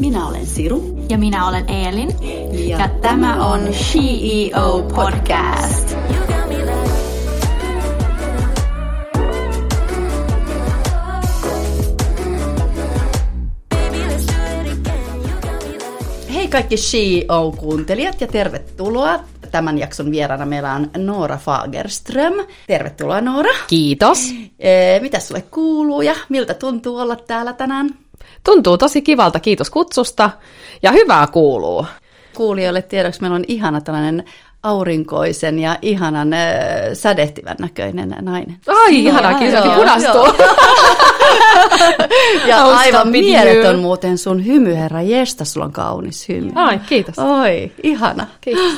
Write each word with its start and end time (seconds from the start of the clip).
Minä 0.00 0.26
olen 0.26 0.46
Siru. 0.46 1.04
Ja 1.08 1.18
minä 1.18 1.48
olen 1.48 1.70
Eelin. 1.70 2.08
Ja, 2.68 2.78
ja 2.78 2.88
tämä 2.88 3.46
on 3.46 3.60
CEO 3.60 4.82
Podcast. 4.94 5.96
Hei 16.34 16.48
kaikki 16.48 16.76
CEO-kuuntelijat 16.76 18.20
ja 18.20 18.26
tervetuloa. 18.26 19.20
Tämän 19.50 19.78
jakson 19.78 20.10
vieraana 20.10 20.46
meillä 20.46 20.74
on 20.74 20.90
Noora 20.96 21.36
Fagerström. 21.36 22.34
Tervetuloa 22.66 23.20
Noora. 23.20 23.52
Kiitos. 23.66 24.34
Ee, 24.58 25.00
mitä 25.00 25.20
sulle 25.20 25.42
kuuluu 25.50 26.02
ja 26.02 26.14
miltä 26.28 26.54
tuntuu 26.54 26.96
olla 26.96 27.16
täällä 27.16 27.52
tänään? 27.52 27.90
Tuntuu 28.44 28.78
tosi 28.78 29.02
kivalta, 29.02 29.40
kiitos 29.40 29.70
kutsusta 29.70 30.30
ja 30.82 30.92
hyvää 30.92 31.26
kuuluu. 31.26 31.86
Kuulijoille 32.34 32.82
tiedoksi 32.82 33.20
meillä 33.20 33.34
on 33.34 33.44
ihana 33.48 33.80
tällainen 33.80 34.24
aurinkoisen 34.62 35.58
ja 35.58 35.78
ihanan 35.82 36.32
äh, 36.32 36.40
sädehtivän 36.92 37.56
näköinen 37.58 38.16
nainen. 38.20 38.56
Ai, 38.66 39.04
ihanaa, 39.04 39.34
kiitos, 39.34 39.64
punastuu. 39.74 40.26
ja 42.46 42.64
aivan 42.78 43.08
mieletön 43.08 43.78
muuten 43.78 44.18
sun 44.18 44.46
hymy, 44.46 44.74
herra 44.74 45.02
Jesta, 45.02 45.44
sulla 45.44 45.66
on 45.66 45.72
kaunis 45.72 46.28
hymy. 46.28 46.50
Ai, 46.54 46.78
kiitos. 46.78 47.18
Oi, 47.18 47.72
ihana. 47.82 48.26
Kiitos. 48.40 48.72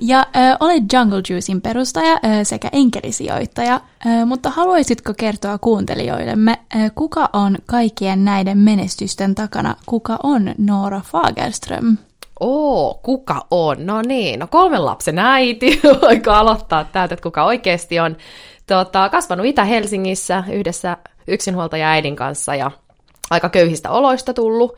Ja 0.00 0.18
äh, 0.18 0.56
olet 0.60 0.92
Jungle 0.92 1.22
Juicein 1.30 1.60
perustaja 1.60 2.12
äh, 2.12 2.20
sekä 2.42 2.68
enkelisijoittaja, 2.72 3.80
äh, 4.06 4.26
mutta 4.26 4.50
haluaisitko 4.50 5.14
kertoa 5.16 5.58
kuuntelijoillemme, 5.58 6.58
äh, 6.76 6.90
kuka 6.94 7.28
on 7.32 7.56
kaikkien 7.66 8.24
näiden 8.24 8.58
menestysten 8.58 9.34
takana, 9.34 9.74
kuka 9.86 10.18
on 10.22 10.54
Noora 10.58 11.00
Fagerström? 11.00 11.96
Oo, 12.40 13.00
kuka 13.02 13.46
on? 13.50 13.86
No 13.86 14.02
niin, 14.02 14.40
no 14.40 14.46
kolmen 14.46 14.84
lapsen 14.84 15.18
äiti, 15.18 15.80
voiko 16.02 16.30
aloittaa 16.30 16.84
täältä, 16.84 17.14
että 17.14 17.22
kuka 17.22 17.44
oikeasti 17.44 18.00
on 18.00 18.16
tota, 18.66 19.08
kasvanut 19.08 19.46
Itä-Helsingissä 19.46 20.44
yhdessä 20.52 20.96
yksinhuoltaja 21.28 21.88
äidin 21.88 22.16
kanssa 22.16 22.54
ja 22.54 22.70
aika 23.30 23.48
köyhistä 23.48 23.90
oloista 23.90 24.34
tullut 24.34 24.76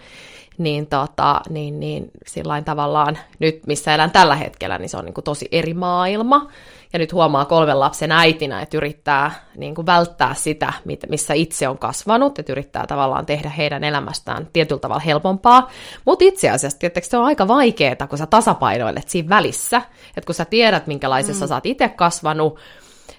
niin, 0.58 0.86
tota, 0.86 1.40
niin, 1.50 1.80
niin 1.80 2.10
sillain 2.26 2.64
tavallaan 2.64 3.18
nyt, 3.38 3.66
missä 3.66 3.94
elän 3.94 4.10
tällä 4.10 4.36
hetkellä, 4.36 4.78
niin 4.78 4.88
se 4.88 4.96
on 4.96 5.04
niin 5.04 5.14
kuin 5.14 5.24
tosi 5.24 5.48
eri 5.52 5.74
maailma. 5.74 6.50
Ja 6.92 6.98
nyt 6.98 7.12
huomaa 7.12 7.44
kolmen 7.44 7.80
lapsen 7.80 8.12
äitinä, 8.12 8.62
että 8.62 8.76
yrittää 8.76 9.30
niin 9.56 9.74
kuin 9.74 9.86
välttää 9.86 10.34
sitä, 10.34 10.72
missä 11.08 11.34
itse 11.34 11.68
on 11.68 11.78
kasvanut, 11.78 12.38
että 12.38 12.52
yrittää 12.52 12.86
tavallaan 12.86 13.26
tehdä 13.26 13.48
heidän 13.48 13.84
elämästään 13.84 14.48
tietyllä 14.52 14.80
tavalla 14.80 15.00
helpompaa. 15.00 15.70
Mutta 16.04 16.24
itse 16.24 16.50
asiassa, 16.50 16.78
tietysti 16.78 17.10
se 17.10 17.16
on 17.16 17.24
aika 17.24 17.48
vaikeaa, 17.48 18.06
kun 18.08 18.18
sä 18.18 18.26
tasapainoilet 18.26 19.08
siinä 19.08 19.28
välissä, 19.28 19.82
että 20.16 20.26
kun 20.26 20.34
sä 20.34 20.44
tiedät, 20.44 20.86
minkälaisessa 20.86 21.44
mm. 21.44 21.48
sä 21.48 21.54
oot 21.54 21.66
itse 21.66 21.88
kasvanut, 21.88 22.58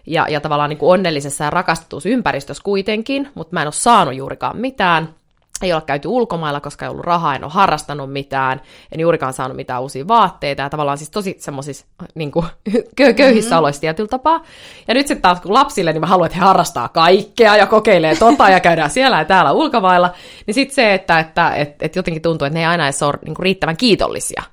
ja, 0.06 0.26
ja 0.30 0.42
tavallaan 0.42 0.70
niin 0.70 0.78
kuin 0.78 0.92
onnellisessa 0.92 1.44
ja 1.44 1.50
rakastetussa 1.50 2.10
ympäristössä 2.10 2.64
kuitenkin, 2.64 3.30
mutta 3.36 3.54
mä 3.54 3.62
en 3.62 3.67
ole 3.67 3.72
saanut 3.73 4.16
juurikaan 4.16 4.58
mitään, 4.58 5.16
ei 5.62 5.74
ole 5.74 5.82
käyty 5.82 6.08
ulkomailla, 6.08 6.60
koska 6.60 6.86
ei 6.86 6.90
ollut 6.90 7.06
rahaa, 7.06 7.36
en 7.36 7.44
ole 7.44 7.52
harrastanut 7.52 8.14
mitään, 8.14 8.62
en 8.92 9.00
juurikaan 9.00 9.34
saanut 9.34 9.58
mitään 9.58 9.82
uusia 9.82 10.08
vaatteita, 10.08 10.62
ja 10.62 10.70
tavallaan 10.70 10.98
siis 10.98 11.10
tosi 11.10 11.36
semmoisissa 11.40 11.86
niin 12.16 12.32
kuin, 12.32 12.46
köyhissä 13.16 13.50
mm-hmm. 13.50 13.60
oloissa 13.60 13.82
tietyllä 13.82 14.08
tapaa. 14.08 14.44
Ja 14.88 14.94
nyt 14.94 15.08
sitten 15.08 15.22
taas 15.22 15.42
kun 15.42 15.54
lapsille, 15.54 15.94
niin 15.94 16.02
mä 16.02 16.08
haluan, 16.08 16.26
että 16.26 16.38
he 16.38 16.46
harrastaa 16.46 16.90
kaikkea 16.90 17.56
ja 17.56 17.66
kokeilee 17.66 18.16
tota 18.16 18.50
ja 18.50 18.60
käydään 18.60 18.90
siellä 18.90 19.18
ja 19.18 19.26
täällä 19.26 19.52
ulkomailla, 19.52 20.14
niin 20.46 20.54
sitten 20.54 20.76
se, 20.76 20.94
että, 20.94 21.20
että, 21.20 21.56
että, 21.56 21.86
että 21.86 22.00
jotenkin 22.00 22.22
tuntuu, 22.22 22.46
että 22.46 22.54
ne 22.54 22.60
ei 22.60 22.66
aina 22.66 22.84
edes 22.84 23.04
ole 23.04 23.14
niin 23.26 23.36
kuin, 23.36 23.44
riittävän 23.44 23.78
kiitollisia 23.78 24.44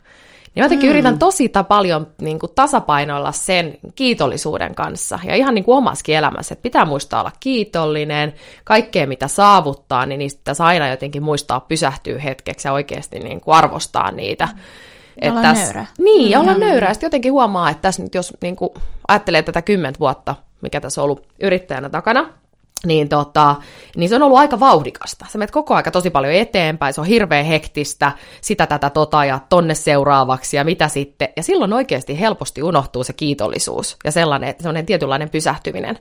niin 0.56 0.62
jotenkin 0.62 0.88
mm. 0.88 0.90
yritän 0.90 1.18
tosi 1.18 1.52
paljon 1.68 2.06
niin 2.20 2.38
kuin, 2.38 2.52
tasapainoilla 2.54 3.32
sen 3.32 3.78
kiitollisuuden 3.94 4.74
kanssa. 4.74 5.18
Ja 5.24 5.34
ihan 5.34 5.54
niin 5.54 5.64
kuin 5.64 5.76
omaskin 5.76 6.16
elämässä, 6.16 6.52
että 6.52 6.62
pitää 6.62 6.84
muistaa 6.84 7.20
olla 7.20 7.32
kiitollinen. 7.40 8.34
Kaikkea, 8.64 9.06
mitä 9.06 9.28
saavuttaa, 9.28 10.06
niin 10.06 10.18
niistä 10.18 10.38
pitäisi 10.38 10.62
aina 10.62 10.88
jotenkin 10.88 11.22
muistaa 11.22 11.60
pysähtyä 11.60 12.18
hetkeksi 12.18 12.68
ja 12.68 12.72
oikeasti 12.72 13.18
niin 13.18 13.40
kuin 13.40 13.54
arvostaa 13.54 14.10
niitä. 14.10 14.46
Mm. 14.46 14.58
Että 15.18 15.30
olla 15.30 15.42
tässä, 15.42 15.64
nöyrä. 15.64 15.86
Niin, 15.98 16.30
ja 16.30 16.40
olla 16.40 16.54
mm. 16.54 16.60
nöyrä. 16.60 16.94
Sitten 16.94 17.06
jotenkin 17.06 17.32
huomaa, 17.32 17.70
että 17.70 17.82
tässä 17.82 18.02
nyt 18.02 18.14
jos 18.14 18.32
niin 18.42 18.56
kuin, 18.56 18.70
ajattelee 19.08 19.42
tätä 19.42 19.62
kymmentä 19.62 19.98
vuotta, 19.98 20.34
mikä 20.60 20.80
tässä 20.80 21.00
on 21.00 21.04
ollut 21.04 21.26
yrittäjänä 21.40 21.88
takana, 21.88 22.28
niin, 22.86 23.08
tota, 23.08 23.54
niin 23.96 24.08
se 24.08 24.16
on 24.16 24.22
ollut 24.22 24.38
aika 24.38 24.60
vauhdikasta. 24.60 25.26
Sä 25.32 25.38
menet 25.38 25.50
koko 25.50 25.74
aika 25.74 25.90
tosi 25.90 26.10
paljon 26.10 26.32
eteenpäin, 26.32 26.94
se 26.94 27.00
on 27.00 27.06
hirveän 27.06 27.44
hektistä, 27.44 28.12
sitä 28.40 28.66
tätä 28.66 28.90
tota 28.90 29.24
ja 29.24 29.40
tonne 29.48 29.74
seuraavaksi 29.74 30.56
ja 30.56 30.64
mitä 30.64 30.88
sitten. 30.88 31.28
Ja 31.36 31.42
silloin 31.42 31.72
oikeasti 31.72 32.20
helposti 32.20 32.62
unohtuu 32.62 33.04
se 33.04 33.12
kiitollisuus 33.12 33.96
ja 34.04 34.12
sellainen, 34.12 34.54
sellainen 34.58 34.86
tietynlainen 34.86 35.30
pysähtyminen. 35.30 35.98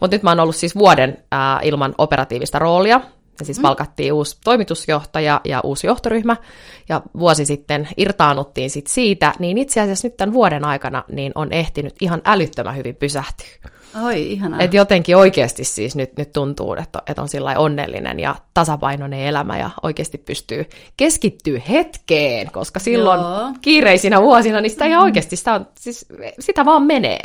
Mutta 0.00 0.14
nyt 0.14 0.22
mä 0.22 0.30
oon 0.30 0.40
ollut 0.40 0.56
siis 0.56 0.76
vuoden 0.76 1.24
ää, 1.32 1.60
ilman 1.62 1.94
operatiivista 1.98 2.58
roolia, 2.58 3.00
ja 3.38 3.44
siis 3.44 3.58
mm. 3.58 3.62
palkattiin 3.62 4.12
uusi 4.12 4.38
toimitusjohtaja 4.44 5.40
ja 5.44 5.60
uusi 5.64 5.86
johtoryhmä, 5.86 6.36
ja 6.88 7.02
vuosi 7.18 7.44
sitten 7.44 7.88
irtaannuttiin 7.96 8.70
sit 8.70 8.86
siitä, 8.86 9.32
niin 9.38 9.58
itse 9.58 9.80
asiassa 9.80 10.08
nyt 10.08 10.16
tämän 10.16 10.32
vuoden 10.32 10.64
aikana 10.64 11.04
niin 11.12 11.32
on 11.34 11.52
ehtinyt 11.52 11.94
ihan 12.00 12.22
älyttömän 12.24 12.76
hyvin 12.76 12.96
pysähtyä. 12.96 13.46
Oi, 14.04 14.32
ihanaa. 14.32 14.60
Et 14.60 14.74
jotenkin 14.74 15.16
oikeasti 15.16 15.64
siis 15.64 15.96
nyt, 15.96 16.16
nyt 16.16 16.32
tuntuu, 16.32 16.74
että, 16.74 17.02
että 17.06 17.22
on 17.22 17.28
sillä 17.28 17.58
onnellinen 17.58 18.20
ja 18.20 18.34
tasapainoinen 18.54 19.20
elämä 19.20 19.58
ja 19.58 19.70
oikeasti 19.82 20.18
pystyy 20.18 20.64
keskittyä 20.96 21.60
hetkeen, 21.68 22.50
koska 22.52 22.80
silloin 22.80 23.20
Joo. 23.20 23.52
kiireisinä 23.60 24.22
vuosina 24.22 24.60
niin 24.60 24.70
sitä 24.70 24.84
ei 24.84 24.96
oikeasti, 24.96 25.36
sitä, 25.36 25.54
on, 25.54 25.66
siis, 25.78 26.06
sitä 26.40 26.64
vaan 26.64 26.82
menee. 26.82 27.20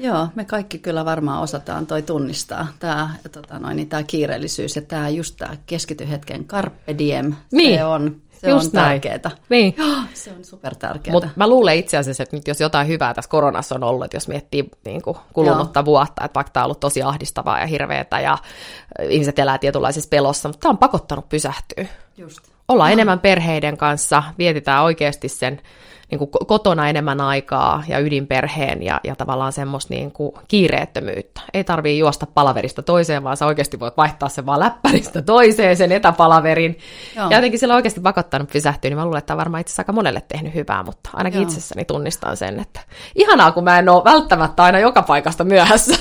Joo, 0.00 0.28
me 0.34 0.44
kaikki 0.44 0.78
kyllä 0.78 1.04
varmaan 1.04 1.42
osataan 1.42 1.86
toi 1.86 2.02
tunnistaa, 2.02 2.66
tämä 2.78 3.10
tota 3.32 3.58
noin, 3.58 3.76
niin 3.76 3.88
tää 3.88 4.02
kiireellisyys 4.02 4.76
ja 4.76 4.82
tämä 4.82 5.08
just 5.08 5.34
tämä 5.38 5.56
keskity 5.66 6.10
hetken 6.10 6.44
carpe 6.44 6.98
diem, 6.98 7.34
niin. 7.52 7.78
se 7.78 7.84
on 7.84 8.20
se 8.40 8.50
Just 8.50 8.66
on 8.66 8.72
tärkeää. 8.72 9.30
Niin. 9.48 9.74
Se 10.14 10.32
on 10.32 10.44
super 10.44 10.74
tärkeää. 10.74 11.12
Mutta 11.12 11.28
mä 11.36 11.48
luulen 11.48 11.76
itse 11.76 11.96
asiassa, 11.96 12.22
että 12.22 12.36
nyt 12.36 12.48
jos 12.48 12.60
jotain 12.60 12.88
hyvää 12.88 13.14
tässä 13.14 13.30
koronassa 13.30 13.74
on 13.74 13.84
ollut, 13.84 14.04
että 14.04 14.16
jos 14.16 14.28
miettii 14.28 14.70
niin 14.84 15.02
kuin 15.02 15.16
kulunutta 15.32 15.80
Joo. 15.80 15.84
vuotta, 15.84 16.24
että 16.24 16.34
vaikka 16.34 16.52
tämä 16.52 16.64
on 16.64 16.66
ollut 16.66 16.80
tosi 16.80 17.02
ahdistavaa 17.02 17.60
ja 17.60 17.66
hirveätä 17.66 18.20
ja 18.20 18.38
ihmiset 19.08 19.38
elää 19.38 19.58
tietynlaisessa 19.58 20.08
pelossa, 20.08 20.48
mutta 20.48 20.60
tämä 20.60 20.70
on 20.70 20.78
pakottanut 20.78 21.28
pysähtyä. 21.28 21.86
Just. 22.16 22.49
Ollaan 22.70 22.92
enemmän 22.92 23.20
perheiden 23.20 23.76
kanssa, 23.76 24.22
vietitään 24.38 24.82
oikeasti 24.82 25.28
sen 25.28 25.60
niin 26.10 26.18
kuin 26.18 26.30
kotona 26.46 26.88
enemmän 26.88 27.20
aikaa 27.20 27.84
ja 27.88 27.98
ydinperheen 27.98 28.82
ja, 28.82 29.00
ja 29.04 29.16
tavallaan 29.16 29.52
semmoista 29.52 29.94
niin 29.94 30.12
kuin 30.12 30.32
kiireettömyyttä. 30.48 31.40
Ei 31.54 31.64
tarvii 31.64 31.98
juosta 31.98 32.26
palaverista 32.26 32.82
toiseen, 32.82 33.24
vaan 33.24 33.36
sä 33.36 33.46
oikeasti 33.46 33.80
voit 33.80 33.96
vaihtaa 33.96 34.28
sen 34.28 34.46
vaan 34.46 34.60
läppäristä 34.60 35.22
toiseen, 35.22 35.76
sen 35.76 35.92
etäpalaverin. 35.92 36.78
Joo. 37.16 37.30
Ja 37.30 37.36
jotenkin 37.36 37.60
sillä 37.60 37.74
oikeasti 37.74 38.00
pakottanut 38.00 38.48
pysähtyä, 38.52 38.88
niin 38.90 38.98
mä 38.98 39.04
luulen, 39.04 39.18
että 39.18 39.26
tämä 39.26 39.34
on 39.34 39.38
varmaan 39.38 39.60
itse 39.60 39.70
asiassa 39.70 39.80
aika 39.80 39.92
monelle 39.92 40.22
tehnyt 40.28 40.54
hyvää, 40.54 40.82
mutta 40.82 41.10
ainakin 41.14 41.40
Joo. 41.40 41.48
itsessäni 41.48 41.84
tunnistan 41.84 42.36
sen, 42.36 42.60
että 42.60 42.80
ihanaa, 43.14 43.52
kun 43.52 43.64
mä 43.64 43.78
en 43.78 43.88
ole 43.88 44.04
välttämättä 44.04 44.62
aina 44.62 44.78
joka 44.78 45.02
paikasta 45.02 45.44
myöhässä. 45.44 45.96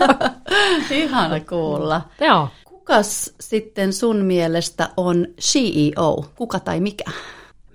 Ihana 0.90 1.40
kuulla. 1.40 2.00
Joo. 2.20 2.48
Kukas 2.80 3.34
sitten 3.40 3.92
sun 3.92 4.16
mielestä 4.16 4.88
on 4.96 5.26
CEO? 5.40 6.24
Kuka 6.36 6.60
tai 6.60 6.80
mikä? 6.80 7.04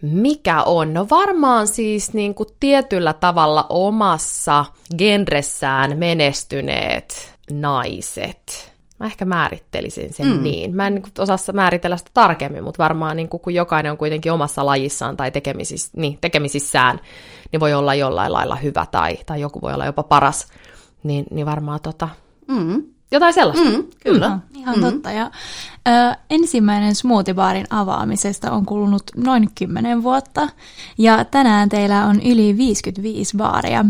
Mikä 0.02 0.64
on? 0.64 0.94
No 0.94 1.08
varmaan 1.10 1.68
siis 1.68 2.14
niin 2.14 2.36
kuin 2.36 2.50
tietyllä 2.60 3.14
tavalla 3.14 3.66
omassa 3.70 4.66
genressään 4.98 5.98
menestyneet 5.98 7.38
naiset. 7.52 8.74
Mä 9.00 9.06
ehkä 9.06 9.26
määrittelisin 9.26 10.14
sen 10.14 10.28
mm. 10.28 10.44
niin. 10.44 10.76
Mä 10.76 10.88
en 10.88 10.96
niin 10.96 11.04
osaa 11.20 11.54
määritellä 11.54 11.98
sitä 11.98 12.12
tarkemmin, 12.14 12.63
mutta 12.63 12.84
varmaan 12.84 13.18
niin 13.18 13.30
kuin, 13.30 13.42
kun 13.42 13.54
jokainen 13.54 13.92
on 13.92 13.98
kuitenkin 13.98 14.31
omassa 14.31 14.66
lajissaan 14.66 15.18
tai 15.18 15.31
tekemisissä, 15.31 15.92
niin, 15.96 16.18
tekemisissään, 16.22 17.00
niin 17.51 17.60
voi 17.60 17.74
olla 17.74 17.96
jollain 17.96 18.34
lailla 18.34 18.56
hyvä 18.56 18.86
tai, 18.92 19.18
tai 19.25 19.42
joku 19.42 19.62
voi 19.62 19.74
olla 19.74 19.86
jopa 19.86 20.04
paras. 20.04 20.48
Niin, 21.04 21.25
niin 21.31 21.46
varmaan 21.46 21.80
tota, 21.81 22.10
mm. 22.48 22.94
Jotain 23.15 23.33
sellaista. 23.33 23.69
Mm, 23.69 23.83
kyllä. 24.03 24.29
Mm, 24.29 24.41
ihan 24.56 24.75
mm. 24.75 24.81
totta. 24.81 25.12
Ja, 25.12 25.31
ö, 25.88 26.15
ensimmäinen 26.29 26.95
smoothie-baarin 26.95 27.67
avaamisesta 27.69 28.51
on 28.51 28.65
kulunut 28.65 29.03
noin 29.15 29.50
10 29.56 30.03
vuotta, 30.03 30.50
ja 30.97 31.25
tänään 31.25 31.69
teillä 31.69 32.06
on 32.06 32.21
yli 32.21 32.57
55 32.57 33.38
baaria. 33.38 33.85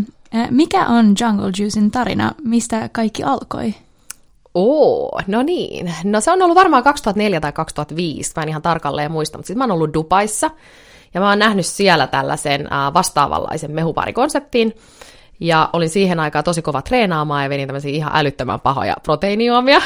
Mikä 0.50 0.86
on 0.86 1.14
Jungle 1.20 1.50
Juicein 1.58 1.90
tarina? 1.90 2.32
Mistä 2.44 2.88
kaikki 2.92 3.22
alkoi? 3.22 3.74
Oo, 4.54 5.20
no 5.26 5.42
niin. 5.42 5.94
No 6.04 6.20
se 6.20 6.30
on 6.32 6.42
ollut 6.42 6.54
varmaan 6.54 6.82
2004 6.82 7.40
tai 7.40 7.52
2005, 7.52 8.32
mä 8.36 8.42
en 8.42 8.48
ihan 8.48 8.62
tarkalleen 8.62 9.12
muista, 9.12 9.38
mutta 9.38 9.46
siis 9.46 9.56
mä 9.56 9.64
oon 9.64 9.70
ollut 9.70 9.94
Dubaissa, 9.94 10.50
ja 11.14 11.20
mä 11.20 11.28
oon 11.28 11.38
nähnyt 11.38 11.66
siellä 11.66 12.06
tällaisen 12.06 12.68
vastaavanlaisen 12.94 13.70
mehupaarikonseptin, 13.70 14.72
Ja 15.40 15.70
olin 15.72 15.88
siihen 15.88 16.20
aikaan 16.20 16.44
tosi 16.44 16.62
kova 16.62 16.82
treenaamaan 16.82 17.42
ja 17.42 17.50
venin 17.50 17.68
tämmöisiä 17.68 17.90
ihan 17.90 18.12
älyttömän 18.14 18.60
pahoja 18.60 18.96
proteiinijuomia. 19.02 19.80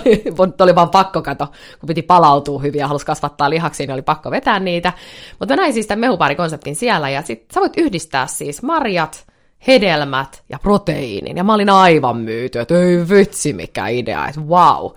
oli 0.60 0.74
vaan 0.74 0.90
pakko 0.90 1.22
kato, 1.22 1.46
kun 1.80 1.86
piti 1.86 2.02
palautua 2.02 2.60
hyvin 2.60 2.78
ja 2.78 2.88
halusi 2.88 3.06
kasvattaa 3.06 3.50
lihaksi, 3.50 3.82
niin 3.82 3.94
oli 3.94 4.02
pakko 4.02 4.30
vetää 4.30 4.60
niitä. 4.60 4.92
Mutta 5.38 5.56
näin 5.56 5.72
siis 5.72 5.86
tämän 5.86 6.00
mehupaarikonseptin 6.00 6.76
siellä 6.76 7.10
ja 7.10 7.22
sit 7.22 7.44
sä 7.54 7.60
voit 7.60 7.76
yhdistää 7.76 8.26
siis 8.26 8.62
marjat, 8.62 9.26
hedelmät 9.66 10.42
ja 10.48 10.58
proteiinin. 10.58 11.36
Ja 11.36 11.44
mä 11.44 11.54
olin 11.54 11.70
aivan 11.70 12.16
myyty, 12.16 12.60
että 12.60 12.80
ei 12.80 13.08
vitsi 13.08 13.52
mikä 13.52 13.88
idea, 13.88 14.28
että 14.28 14.40
wow. 14.40 14.90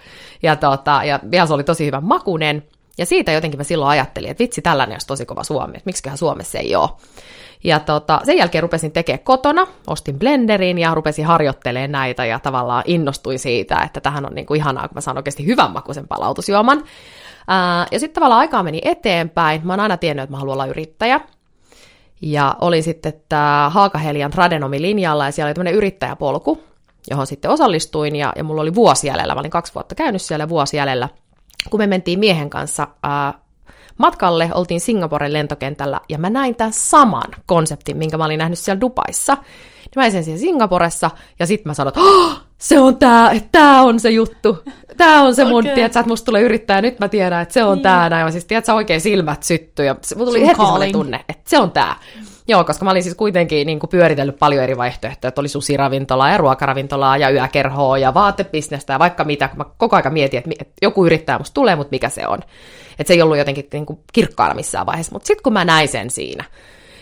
Ja, 0.44 0.56
tota, 0.56 1.02
ja 1.04 1.20
vielä 1.32 1.46
se 1.46 1.54
oli 1.54 1.64
tosi 1.64 1.86
hyvä 1.86 2.02
makunen. 2.02 2.64
Ja 2.98 3.06
siitä 3.06 3.32
jotenkin 3.32 3.60
mä 3.60 3.64
silloin 3.64 3.92
ajattelin, 3.92 4.32
että 4.32 4.44
vitsi, 4.44 4.62
tällainen 4.62 4.96
olisi 4.96 5.08
tosi 5.08 5.26
kova 5.26 5.44
Suomi, 5.44 5.78
että 5.78 5.86
miksiköhän 5.86 6.18
Suomessa 6.18 6.60
ei 6.60 6.76
ole. 6.76 6.90
Ja 7.64 7.80
tota, 7.80 8.22
sen 8.24 8.38
jälkeen 8.38 8.62
rupesin 8.62 8.92
tekemään 8.92 9.24
kotona, 9.24 9.68
ostin 9.88 10.20
blenderin 10.20 10.78
ja 10.78 10.96
rupesin 10.96 11.26
harjoittelemaan 11.26 11.92
näitä 11.92 12.26
ja 12.26 12.40
tavallaan 12.40 12.84
innostuin 12.86 13.40
siitä, 13.40 13.78
että 13.86 14.02
tähän 14.02 14.26
on 14.26 14.36
niinku 14.36 14.54
ihanaa, 14.54 14.88
kun 14.88 14.96
mä 14.96 15.02
saan 15.02 15.18
oikeasti 15.18 15.46
hyvän 15.46 15.72
makuisen 15.72 16.08
palautusjuoman. 16.08 16.84
Ää, 17.48 17.88
ja 17.92 18.00
sitten 18.00 18.16
tavallaan 18.16 18.40
aikaa 18.40 18.64
meni 18.64 18.82
eteenpäin. 18.86 19.62
Mä 19.64 19.74
oon 19.74 19.80
aina 19.80 19.98
tiennyt, 19.98 20.24
että 20.24 20.32
mä 20.32 20.38
haluan 20.38 20.54
olla 20.54 20.66
yrittäjä. 20.66 21.22
Ja 22.22 22.56
oli 22.62 22.82
sitten 22.82 23.14
tämä 23.30 23.70
Haakahelian 23.74 24.32
Tradenomi-linjalla 24.32 25.26
ja 25.26 25.32
siellä 25.32 25.48
oli 25.48 25.54
tämmöinen 25.54 25.74
yrittäjäpolku, 25.74 26.64
johon 27.10 27.28
sitten 27.28 27.52
osallistuin 27.52 28.16
ja, 28.16 28.34
ja 28.36 28.44
mulla 28.44 28.62
oli 28.62 28.76
vuosi 28.76 29.08
jäljellä. 29.08 29.34
Mä 29.34 29.40
olin 29.40 29.52
kaksi 29.52 29.76
vuotta 29.76 29.96
käynyt 29.96 30.22
siellä 30.22 30.50
vuosi 30.50 30.78
jäljellä, 30.78 31.10
kun 31.70 31.80
me 31.80 31.88
mentiin 31.88 32.20
miehen 32.20 32.50
kanssa 32.50 32.88
ää, 33.04 33.34
matkalle, 33.98 34.50
oltiin 34.54 34.82
Singaporen 34.82 35.34
lentokentällä 35.34 36.00
ja 36.10 36.18
mä 36.18 36.30
näin 36.30 36.56
tämän 36.56 36.74
saman 36.74 37.32
konseptin, 37.46 37.98
minkä 37.98 38.18
mä 38.18 38.26
olin 38.26 38.38
nähnyt 38.38 38.60
siellä 38.60 38.82
Dubaissa. 38.82 39.38
Niin 39.96 40.14
mä 40.16 40.22
siellä 40.22 40.40
Singaporessa 40.40 41.12
ja 41.40 41.48
sitten 41.48 41.70
mä 41.70 41.74
sanoin, 41.74 41.90
että 41.90 42.02
oh, 42.02 42.42
se 42.58 42.80
on 42.80 42.98
tää, 42.98 43.32
tää 43.52 43.82
on 43.82 44.00
se 44.00 44.10
juttu. 44.10 44.58
Tää 44.98 45.22
on 45.22 45.36
se 45.36 45.46
mun, 45.46 45.64
okay. 45.64 45.76
tiedät, 45.76 45.96
että 45.96 46.10
musta 46.10 46.26
tulee 46.26 46.42
yrittää, 46.42 46.82
nyt 46.82 47.00
mä 47.00 47.10
tiedän, 47.10 47.42
että 47.42 47.54
se 47.54 47.64
on 47.64 47.78
niin. 47.78 47.84
tää 47.84 48.10
näin. 48.10 48.26
Ja 48.26 48.32
siis 48.32 48.46
tiedät, 48.46 48.66
sä 48.66 48.74
oikein 48.74 49.02
silmät 49.02 49.44
syttyy 49.44 49.86
ja 49.86 49.96
mulla 50.16 50.32
tuli 50.32 50.48
heti 50.48 50.56
sellainen 50.56 50.92
tunne, 50.92 51.26
että 51.30 51.50
se 51.50 51.60
on 51.60 51.72
tää. 51.72 51.96
Joo, 52.48 52.64
koska 52.64 52.86
mä 52.86 52.92
olin 52.92 53.04
siis 53.04 53.16
kuitenkin 53.16 53.68
niin 53.68 53.80
kuin 53.80 53.90
pyöritellyt 53.90 54.40
paljon 54.40 54.64
eri 54.64 54.78
vaihtoehtoja, 54.78 55.30
että 55.30 55.42
oli 55.42 55.48
susiravintolaa 55.48 56.30
ja 56.30 56.38
ruokaravintolaa 56.38 57.18
ja 57.18 57.30
yökerhoa 57.30 57.98
ja 57.98 58.14
vaatebisnestä 58.14 58.94
ja 58.94 59.00
vaikka 59.00 59.24
mitä, 59.24 59.48
kun 59.48 59.58
mä 59.58 59.66
koko 59.78 59.96
ajan 59.96 60.14
mietin, 60.14 60.44
että 60.60 60.74
joku 60.82 61.06
yrittää 61.06 61.38
musta 61.38 61.54
tulee, 61.54 61.76
mutta 61.76 61.92
mikä 61.92 62.10
se 62.10 62.28
on. 62.28 62.40
Että 63.00 63.08
se 63.08 63.14
ei 63.14 63.22
ollut 63.22 63.38
jotenkin 63.38 63.68
niin 63.74 63.86
kuin 63.86 64.00
kirkkaana 64.14 64.56
missään 64.56 64.86
vaiheessa, 64.86 65.12
mutta 65.12 65.28
sitten 65.28 65.44
kun 65.44 65.54
mä 65.54 65.66
näin 65.66 65.88
sen 65.88 66.10
siinä, 66.10 66.44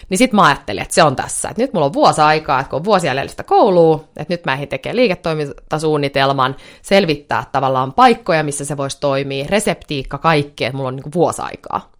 niin 0.09 0.17
sitten 0.17 0.35
mä 0.35 0.45
ajattelin, 0.45 0.81
että 0.81 0.93
se 0.93 1.03
on 1.03 1.15
tässä. 1.15 1.49
Että 1.49 1.61
nyt 1.61 1.73
mulla 1.73 1.85
on 1.85 1.93
vuosi 1.93 2.21
aikaa, 2.21 2.59
että 2.59 2.69
kun 2.69 2.77
on 2.77 2.83
vuosi 2.83 3.07
jäljellä 3.07 3.43
koulua, 3.45 4.03
että 4.17 4.33
nyt 4.33 4.45
mä 4.45 4.53
ehdin 4.53 4.67
tekemään 4.67 4.95
liiketoimintasuunnitelman, 4.95 6.55
selvittää 6.81 7.43
tavallaan 7.51 7.93
paikkoja, 7.93 8.43
missä 8.43 8.65
se 8.65 8.77
voisi 8.77 8.99
toimia, 8.99 9.45
reseptiikka, 9.49 10.17
kaikki, 10.17 10.65
että 10.65 10.77
mulla 10.77 10.87
on 10.87 10.95
niin 10.95 11.13
vuosi 11.13 11.41
aikaa. 11.41 11.91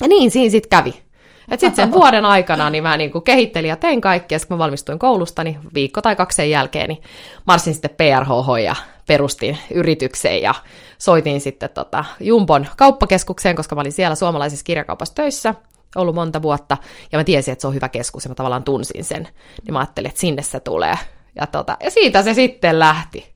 Ja 0.00 0.08
niin 0.08 0.30
siinä 0.30 0.50
sitten 0.50 0.70
kävi. 0.70 1.09
Että 1.50 1.66
sitten 1.66 1.84
sen 1.84 1.92
vuoden 1.92 2.24
aikana 2.24 2.70
niin 2.70 2.82
mä 2.82 2.96
niinku 2.96 3.20
kehittelin 3.20 3.68
ja 3.68 3.76
tein 3.76 4.00
kaikkea, 4.00 4.38
kun 4.48 4.56
mä 4.56 4.58
valmistuin 4.58 4.98
koulusta, 4.98 5.44
niin 5.44 5.58
viikko 5.74 6.02
tai 6.02 6.16
kaksi 6.16 6.36
sen 6.36 6.50
jälkeen, 6.50 6.88
niin 6.88 7.02
marssin 7.46 7.74
sitten 7.74 7.90
PRHH 7.90 8.64
ja 8.64 8.76
perustin 9.06 9.58
yritykseen 9.74 10.42
ja 10.42 10.54
soitin 10.98 11.40
sitten 11.40 11.70
tota 11.70 12.04
Jumbon 12.20 12.66
kauppakeskukseen, 12.76 13.56
koska 13.56 13.74
mä 13.74 13.80
olin 13.80 13.92
siellä 13.92 14.14
suomalaisessa 14.14 14.64
kirjakaupassa 14.64 15.14
töissä, 15.14 15.54
ollut 15.96 16.14
monta 16.14 16.42
vuotta, 16.42 16.76
ja 17.12 17.18
mä 17.18 17.24
tiesin, 17.24 17.52
että 17.52 17.60
se 17.60 17.66
on 17.66 17.74
hyvä 17.74 17.88
keskus, 17.88 18.24
ja 18.24 18.28
mä 18.28 18.34
tavallaan 18.34 18.64
tunsin 18.64 19.04
sen, 19.04 19.28
niin 19.64 19.72
mä 19.72 19.78
ajattelin, 19.78 20.08
että 20.08 20.20
sinne 20.20 20.42
se 20.42 20.60
tulee. 20.60 20.98
Ja, 21.36 21.46
tota, 21.46 21.76
ja 21.84 21.90
siitä 21.90 22.22
se 22.22 22.34
sitten 22.34 22.78
lähti. 22.78 23.34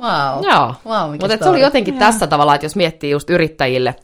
Wow. 0.00 0.44
Joo, 0.44 0.74
wow, 0.86 1.10
mutta 1.10 1.36
se 1.44 1.48
oli 1.48 1.60
jotenkin 1.60 1.94
yeah. 1.94 2.06
tässä 2.06 2.26
tavalla, 2.26 2.54
että 2.54 2.64
jos 2.64 2.76
miettii 2.76 3.10
just 3.10 3.30
yrittäjille 3.30 3.94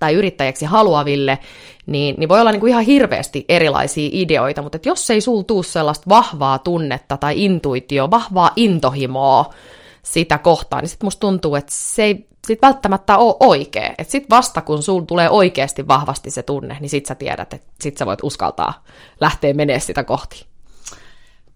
tai 0.00 0.14
yrittäjäksi 0.14 0.64
haluaville, 0.64 1.38
niin, 1.86 2.14
niin 2.18 2.28
voi 2.28 2.40
olla 2.40 2.52
niin 2.52 2.60
kuin 2.60 2.70
ihan 2.70 2.84
hirveästi 2.84 3.44
erilaisia 3.48 4.08
ideoita, 4.12 4.62
mutta 4.62 4.78
jos 4.84 5.10
ei 5.10 5.20
sul 5.20 5.42
tuu 5.42 5.62
sellaista 5.62 6.04
vahvaa 6.08 6.58
tunnetta 6.58 7.16
tai 7.16 7.44
intuitio, 7.44 8.10
vahvaa 8.10 8.50
intohimoa 8.56 9.54
sitä 10.02 10.38
kohtaan, 10.38 10.82
niin 10.82 10.88
sitten 10.88 11.06
musta 11.06 11.20
tuntuu, 11.20 11.54
että 11.54 11.72
se 11.74 12.02
ei 12.02 12.26
sit 12.46 12.62
välttämättä 12.62 13.18
ole 13.18 13.36
oikea. 13.40 13.94
Että 13.98 14.12
sitten 14.12 14.36
vasta 14.36 14.62
kun 14.62 14.82
sul 14.82 15.00
tulee 15.00 15.30
oikeasti 15.30 15.88
vahvasti 15.88 16.30
se 16.30 16.42
tunne, 16.42 16.76
niin 16.80 16.90
sit 16.90 17.06
sä 17.06 17.14
tiedät, 17.14 17.54
että 17.54 17.68
sit 17.80 17.96
sä 17.96 18.06
voit 18.06 18.18
uskaltaa 18.22 18.84
lähteä 19.20 19.54
menee 19.54 19.80
sitä 19.80 20.04
kohti. 20.04 20.46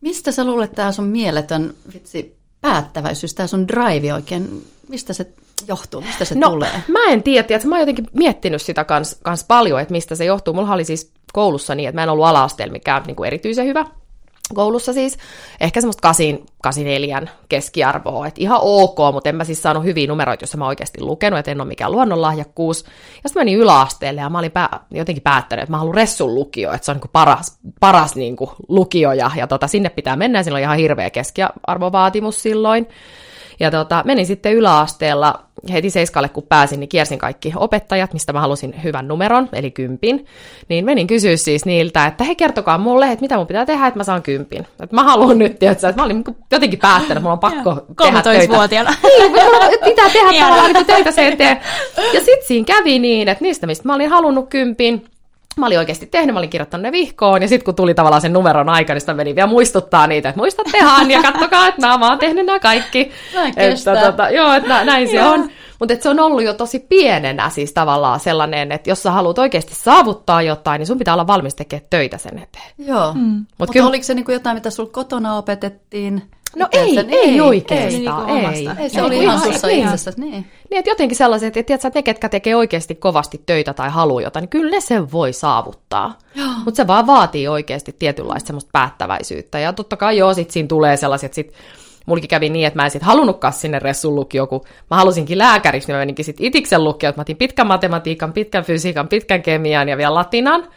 Mistä 0.00 0.32
sä 0.32 0.44
luulet, 0.44 0.72
tämä 0.72 0.92
sun 0.92 1.04
mieletön 1.04 1.74
vitsi, 1.94 2.36
päättäväisyys, 2.60 3.34
tämä 3.34 3.46
sun 3.46 3.68
drive 3.68 4.14
oikein, 4.14 4.66
mistä 4.88 5.12
se 5.12 5.32
johtuu, 5.68 6.00
mistä 6.00 6.24
se 6.24 6.34
no, 6.34 6.50
tulee? 6.50 6.82
mä 6.88 7.04
en 7.08 7.22
tiedä, 7.22 7.56
että 7.56 7.68
mä 7.68 7.74
oon 7.74 7.80
jotenkin 7.80 8.06
miettinyt 8.12 8.62
sitä 8.62 8.84
kans, 8.84 9.18
kans 9.22 9.44
paljon, 9.44 9.80
että 9.80 9.92
mistä 9.92 10.14
se 10.14 10.24
johtuu. 10.24 10.54
Mulla 10.54 10.74
oli 10.74 10.84
siis 10.84 11.12
koulussa 11.32 11.74
niin, 11.74 11.88
että 11.88 11.96
mä 11.96 12.02
en 12.02 12.08
ollut 12.08 12.26
ala-asteella 12.26 12.72
mikään 12.72 13.02
niin 13.06 13.16
kuin 13.16 13.26
erityisen 13.26 13.66
hyvä 13.66 13.86
koulussa 14.54 14.92
siis, 14.92 15.18
ehkä 15.60 15.80
semmoista 15.80 16.00
8, 16.02 16.38
84 16.62 17.22
keskiarvoa, 17.48 18.26
että 18.26 18.40
ihan 18.40 18.58
ok, 18.62 18.98
mutta 19.12 19.28
en 19.28 19.36
mä 19.36 19.44
siis 19.44 19.62
saanut 19.62 19.84
hyviä 19.84 20.06
numeroita, 20.06 20.42
jos 20.42 20.56
mä 20.56 20.66
oikeasti 20.66 21.00
lukenut, 21.00 21.38
että 21.38 21.50
en 21.50 21.60
ole 21.60 21.68
mikään 21.68 21.92
luonnonlahjakkuus. 21.92 22.84
Ja 23.22 23.28
sitten 23.28 23.40
menin 23.40 23.58
yläasteelle 23.58 24.20
ja 24.20 24.30
mä 24.30 24.38
olin 24.38 24.52
pää, 24.52 24.80
jotenkin 24.90 25.22
päättänyt, 25.22 25.62
että 25.62 25.70
mä 25.70 25.78
haluan 25.78 25.94
Ressun 25.94 26.34
lukio, 26.34 26.72
että 26.72 26.84
se 26.84 26.90
on 26.90 26.94
niin 26.94 27.00
kuin 27.00 27.10
paras, 27.12 27.58
paras 27.80 28.16
niin 28.16 28.36
kuin 28.36 28.50
lukio 28.68 29.12
ja, 29.12 29.30
ja 29.36 29.46
tota, 29.46 29.66
sinne 29.66 29.88
pitää 29.88 30.16
mennä 30.16 30.38
ja 30.38 30.42
sillä 30.42 30.56
on 30.56 30.62
ihan 30.62 30.76
hirveä 30.76 31.10
keskiarvovaatimus 31.10 32.42
silloin. 32.42 32.88
Ja 33.60 33.70
tota, 33.70 34.02
menin 34.06 34.26
sitten 34.26 34.52
yläasteella 34.52 35.44
heti 35.72 35.90
seiskalle, 35.90 36.28
kun 36.28 36.46
pääsin, 36.48 36.80
niin 36.80 36.88
kiersin 36.88 37.18
kaikki 37.18 37.52
opettajat, 37.56 38.12
mistä 38.12 38.32
mä 38.32 38.40
halusin 38.40 38.74
hyvän 38.84 39.08
numeron, 39.08 39.48
eli 39.52 39.70
kympin. 39.70 40.26
Niin 40.68 40.84
menin 40.84 41.06
kysyä 41.06 41.36
siis 41.36 41.64
niiltä, 41.64 42.06
että 42.06 42.24
he 42.24 42.34
kertokaa 42.34 42.78
mulle, 42.78 43.06
että 43.06 43.20
mitä 43.20 43.36
mun 43.36 43.46
pitää 43.46 43.66
tehdä, 43.66 43.86
että 43.86 44.00
mä 44.00 44.04
saan 44.04 44.22
kympin. 44.22 44.66
Että 44.82 44.96
mä 44.96 45.02
haluan 45.02 45.38
nyt, 45.38 45.62
että 45.62 45.92
mä 45.96 46.04
olin 46.04 46.24
jotenkin 46.50 46.78
päättänyt, 46.78 47.10
että 47.10 47.20
mulla 47.20 47.32
on 47.32 47.38
pakko 47.38 47.86
tehdä 48.02 48.22
töitä. 48.22 48.54
vuotiaana 48.54 48.90
Niin, 49.02 49.78
pitää 49.84 50.10
tehdä 50.10 50.40
tavallaan 50.40 50.86
töitä 50.86 51.10
sen 51.10 51.32
eteen. 51.32 51.60
Ja 51.96 52.20
sitten 52.20 52.46
siinä 52.46 52.64
kävi 52.64 52.98
niin, 52.98 53.28
että 53.28 53.44
niistä, 53.44 53.66
mistä 53.66 53.88
mä 53.88 53.94
olin 53.94 54.10
halunnut 54.10 54.48
kympin, 54.48 55.04
mä 55.56 55.66
olin 55.66 55.78
oikeasti 55.78 56.06
tehnyt, 56.06 56.34
mä 56.34 56.38
olin 56.38 56.50
kirjoittanut 56.50 56.82
ne 56.82 56.92
vihkoon, 56.92 57.42
ja 57.42 57.48
sitten 57.48 57.64
kun 57.64 57.74
tuli 57.74 57.94
tavallaan 57.94 58.22
sen 58.22 58.32
numeron 58.32 58.68
aika, 58.68 58.92
niin 58.92 59.00
sitä 59.00 59.14
meni 59.14 59.34
vielä 59.34 59.48
muistuttaa 59.48 60.06
niitä, 60.06 60.28
että 60.28 60.40
muistattehan, 60.40 61.10
ja 61.10 61.22
kattokaa, 61.22 61.68
että 61.68 61.86
mä, 61.86 61.98
mä 61.98 62.08
oon 62.08 62.18
tehnyt 62.18 62.46
nämä 62.46 62.58
kaikki. 62.58 63.10
Että, 63.56 63.96
tota, 64.06 64.30
joo, 64.30 64.52
että 64.52 64.84
näin 64.84 65.08
se 65.08 65.24
on. 65.24 65.50
Mutta 65.78 65.94
se 66.00 66.08
on 66.08 66.20
ollut 66.20 66.42
jo 66.42 66.54
tosi 66.54 66.78
pienenä 66.78 67.50
siis 67.50 67.72
tavallaan 67.72 68.20
sellainen, 68.20 68.72
että 68.72 68.90
jos 68.90 69.02
sä 69.02 69.10
haluat 69.10 69.38
oikeasti 69.38 69.74
saavuttaa 69.74 70.42
jotain, 70.42 70.78
niin 70.78 70.86
sun 70.86 70.98
pitää 70.98 71.14
olla 71.14 71.26
valmis 71.26 71.54
tekemään 71.54 71.86
töitä 71.90 72.18
sen 72.18 72.38
eteen. 72.38 72.70
Joo, 72.78 73.12
mm. 73.12 73.20
mutta 73.20 73.54
Mut 73.58 73.70
kyllä... 73.70 73.88
oliko 73.88 74.04
se 74.04 74.14
niinku 74.14 74.32
jotain, 74.32 74.56
mitä 74.56 74.70
sulla 74.70 74.90
kotona 74.92 75.36
opetettiin? 75.36 76.22
No 76.56 76.68
ei, 76.72 76.98
ei, 76.98 77.06
ei 77.10 77.40
oikeastaan. 77.40 78.28
Ei, 78.30 78.46
ei, 78.46 78.68
ei. 78.68 78.68
ei 78.78 78.90
se 78.90 79.02
oli 79.02 79.18
ihan 79.18 79.40
sussa 79.40 79.68
itsessä. 79.68 80.12
Niin. 80.16 80.46
Niin, 80.70 80.78
että 80.78 80.90
jotenkin 80.90 81.16
sellaiset, 81.16 81.56
että, 81.56 81.66
tiedätkö, 81.66 81.88
että 81.88 81.98
ne, 81.98 82.02
ketkä 82.02 82.28
tekee 82.28 82.56
oikeasti 82.56 82.94
kovasti 82.94 83.42
töitä 83.46 83.74
tai 83.74 83.90
haluaa 83.90 84.22
jotain, 84.22 84.42
niin 84.42 84.50
kyllä 84.50 84.70
ne 84.70 84.80
sen 84.80 85.12
voi 85.12 85.32
saavuttaa. 85.32 86.18
Mutta 86.64 86.76
se 86.76 86.86
vaan 86.86 87.06
vaatii 87.06 87.48
oikeasti 87.48 87.96
tietynlaista 87.98 88.46
semmoista 88.46 88.70
päättäväisyyttä. 88.72 89.58
Ja 89.58 89.72
totta 89.72 89.96
kai 89.96 90.18
joo, 90.18 90.34
sit 90.34 90.50
siinä 90.50 90.68
tulee 90.68 90.96
sellaiset, 90.96 91.34
sit 91.34 91.52
mulki 92.06 92.28
kävi 92.28 92.48
niin, 92.48 92.66
että 92.66 92.78
mä 92.78 92.84
en 92.84 92.90
sit 92.90 93.02
halunnutkaan 93.02 93.52
sinne 93.52 93.78
ressun 93.78 94.14
lukio, 94.14 94.46
kun 94.46 94.60
mä 94.90 94.96
halusinkin 94.96 95.38
lääkäriksi, 95.38 95.88
niin 95.88 95.94
mä 95.94 96.00
meninkin 96.00 96.24
sit 96.24 96.36
itiksen 96.40 96.84
lukio, 96.84 97.08
että 97.08 97.18
mä 97.18 97.22
otin 97.22 97.36
pitkän 97.36 97.66
matematiikan, 97.66 98.32
pitkän 98.32 98.64
fysiikan, 98.64 99.08
pitkän 99.08 99.42
kemian 99.42 99.88
ja 99.88 99.96
vielä 99.96 100.14
latinan 100.14 100.68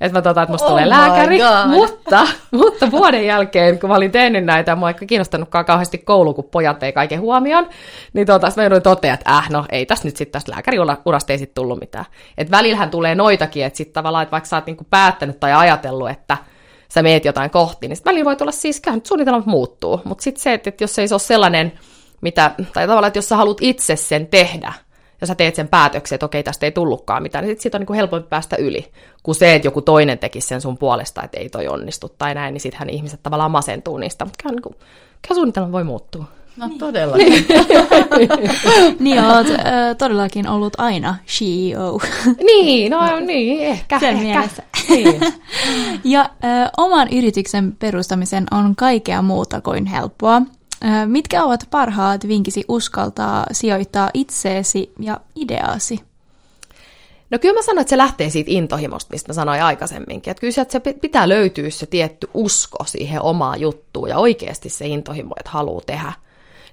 että 0.00 0.18
mä 0.18 0.22
tota, 0.22 0.42
että 0.42 0.52
musta 0.52 0.66
oh 0.66 0.70
tulee 0.70 0.88
lääkäri, 0.88 1.38
mutta, 1.66 2.28
mutta 2.50 2.90
vuoden 2.90 3.26
jälkeen, 3.26 3.78
kun 3.78 3.90
mä 3.90 3.96
olin 3.96 4.12
tehnyt 4.12 4.44
näitä, 4.44 4.76
mua 4.76 4.90
ei 4.90 5.06
kiinnostanutkaan 5.06 5.64
kauheasti 5.64 5.98
koulu, 5.98 6.34
kun 6.34 6.44
pojat 6.44 6.82
ei 6.82 6.92
kaiken 6.92 7.20
huomioon, 7.20 7.68
niin 8.12 8.26
tota, 8.26 8.52
mä 8.56 8.62
joudun 8.62 8.82
totea, 8.82 9.14
että 9.14 9.36
äh, 9.36 9.50
no 9.50 9.64
ei 9.72 9.86
tässä 9.86 10.08
nyt 10.08 10.16
sitten 10.16 10.32
tästä 10.32 10.52
lääkäriurasta 10.52 11.32
ei 11.32 11.38
sit 11.38 11.54
tullut 11.54 11.80
mitään. 11.80 12.04
Että 12.38 12.56
välillähän 12.56 12.90
tulee 12.90 13.14
noitakin, 13.14 13.64
että 13.64 13.76
sitten 13.76 13.94
tavallaan, 13.94 14.22
että 14.22 14.32
vaikka 14.32 14.48
sä 14.48 14.56
oot 14.56 14.66
niinku 14.66 14.86
päättänyt 14.90 15.40
tai 15.40 15.52
ajatellut, 15.52 16.10
että 16.10 16.36
sä 16.88 17.02
meet 17.02 17.24
jotain 17.24 17.50
kohti, 17.50 17.88
niin 17.88 17.96
sitten 17.96 18.10
välillä 18.10 18.24
voi 18.24 18.36
tulla 18.36 18.52
siis, 18.52 18.80
kyllä 18.80 18.98
suunnitelmat 19.04 19.46
muuttuu, 19.46 20.00
mutta 20.04 20.22
sitten 20.22 20.42
se, 20.42 20.52
että, 20.52 20.70
että 20.70 20.84
jos 20.84 20.98
ei 20.98 21.08
se 21.08 21.14
ole 21.14 21.20
sellainen, 21.20 21.72
mitä, 22.20 22.50
tai 22.72 22.86
tavallaan, 22.86 23.08
että 23.08 23.18
jos 23.18 23.28
sä 23.28 23.36
haluat 23.36 23.58
itse 23.60 23.96
sen 23.96 24.26
tehdä, 24.26 24.72
ja 25.20 25.26
sä 25.26 25.34
teet 25.34 25.54
sen 25.54 25.68
päätöksen, 25.68 26.16
että 26.16 26.26
okei, 26.26 26.42
tästä 26.42 26.66
ei 26.66 26.72
tullutkaan 26.72 27.22
mitään, 27.22 27.44
niin 27.44 27.50
sitten 27.50 27.62
siitä 27.62 27.76
on 27.76 27.80
niin 27.80 27.86
kuin 27.86 27.96
helpompi 27.96 28.28
päästä 28.28 28.56
yli, 28.56 28.92
kuin 29.22 29.34
se, 29.34 29.54
että 29.54 29.68
joku 29.68 29.82
toinen 29.82 30.18
tekisi 30.18 30.48
sen 30.48 30.60
sun 30.60 30.78
puolesta, 30.78 31.22
että 31.22 31.40
ei 31.40 31.48
toi 31.48 31.68
onnistu 31.68 32.08
tai 32.18 32.34
näin, 32.34 32.52
niin 32.52 32.60
sittenhän 32.60 32.90
ihmiset 32.90 33.20
tavallaan 33.22 33.50
masentuu 33.50 33.98
niistä, 33.98 34.24
mutta 34.24 34.42
kyllä, 34.42 34.54
niin 34.54 34.62
kuin, 34.62 34.74
kyllä 35.22 35.34
suunnitelma 35.34 35.72
voi 35.72 35.84
muuttua. 35.84 36.24
No 36.56 36.70
todellakin. 36.78 37.32
niin 39.00 39.24
olet 39.24 39.50
äh, 39.50 39.96
todellakin 39.98 40.48
ollut 40.48 40.72
aina 40.78 41.14
CEO. 41.26 42.00
niin, 42.46 42.90
no 42.90 43.20
niin, 43.20 43.60
ehkä. 43.60 43.98
Sen 43.98 44.08
ehkä. 44.08 44.22
mielessä. 44.22 44.62
Niin. 44.88 45.20
ja 46.14 46.30
ö, 46.44 46.46
oman 46.76 47.08
yrityksen 47.12 47.76
perustamisen 47.78 48.46
on 48.50 48.76
kaikkea 48.76 49.22
muuta 49.22 49.60
kuin 49.60 49.86
helppoa. 49.86 50.42
Mitkä 51.06 51.44
ovat 51.44 51.66
parhaat 51.70 52.28
vinkisi 52.28 52.64
uskaltaa 52.68 53.46
sijoittaa 53.52 54.10
itseesi 54.14 54.92
ja 55.00 55.20
ideaasi? 55.34 56.00
No 57.30 57.38
kyllä 57.38 57.54
mä 57.54 57.62
sanoin, 57.62 57.80
että 57.80 57.90
se 57.90 57.96
lähtee 57.96 58.30
siitä 58.30 58.50
intohimosta, 58.52 59.12
mistä 59.12 59.28
mä 59.28 59.34
sanoin 59.34 59.62
aikaisemminkin. 59.62 60.30
Että 60.30 60.40
kyllä 60.40 60.52
se, 60.52 60.80
pitää 60.80 61.28
löytyä 61.28 61.70
se 61.70 61.86
tietty 61.86 62.28
usko 62.34 62.84
siihen 62.84 63.22
omaan 63.22 63.60
juttuun 63.60 64.08
ja 64.08 64.18
oikeasti 64.18 64.68
se 64.68 64.86
intohimo, 64.86 65.34
että 65.38 65.50
haluaa 65.50 65.82
tehdä. 65.86 66.12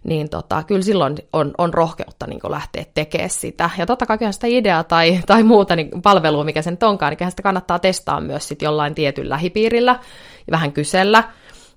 Niin 0.04 0.30
tota, 0.30 0.64
kyllä 0.64 0.82
silloin 0.82 1.16
on, 1.34 1.54
on 1.58 1.74
rohkeutta 1.74 2.28
niin 2.28 2.40
lähteä 2.50 2.86
tekemään 2.94 3.30
sitä. 3.30 3.70
Ja 3.78 3.86
totta 3.86 4.06
kai 4.06 4.18
sitä 4.32 4.48
ideaa 4.48 4.84
tai, 4.84 5.20
tai 5.26 5.44
muuta 5.44 5.76
niin 5.76 6.02
palvelua, 6.02 6.44
mikä 6.44 6.62
sen 6.62 6.78
onkaan, 6.82 7.16
niin 7.20 7.32
sitä 7.32 7.44
kannattaa 7.44 7.80
testaa 7.80 8.22
myös 8.22 8.48
sit 8.48 8.62
jollain 8.62 8.96
tietyn 8.96 9.30
lähipiirillä 9.30 10.00
ja 10.48 10.52
vähän 10.52 10.74
kysellä. 10.74 11.24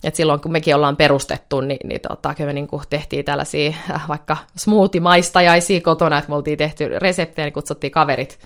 Et 0.05 0.15
silloin 0.15 0.41
kun 0.41 0.53
mekin 0.53 0.75
ollaan 0.75 0.97
perustettu, 0.97 1.61
niin, 1.61 1.89
niin 1.89 2.01
tota, 2.01 2.35
kyllä 2.35 2.49
me 2.49 2.53
niin 2.53 2.69
tehtiin 2.91 3.25
tällaisia 3.25 3.73
äh, 3.91 4.09
vaikka 4.09 4.37
smoothie-maistajaisia 4.57 5.81
kotona, 5.81 6.19
että 6.19 6.31
me 6.31 6.37
oltiin 6.37 6.59
tehty 6.59 6.89
reseptejä, 6.99 7.47
niin 7.47 7.53
kutsuttiin 7.53 7.91
kaverit 7.91 8.39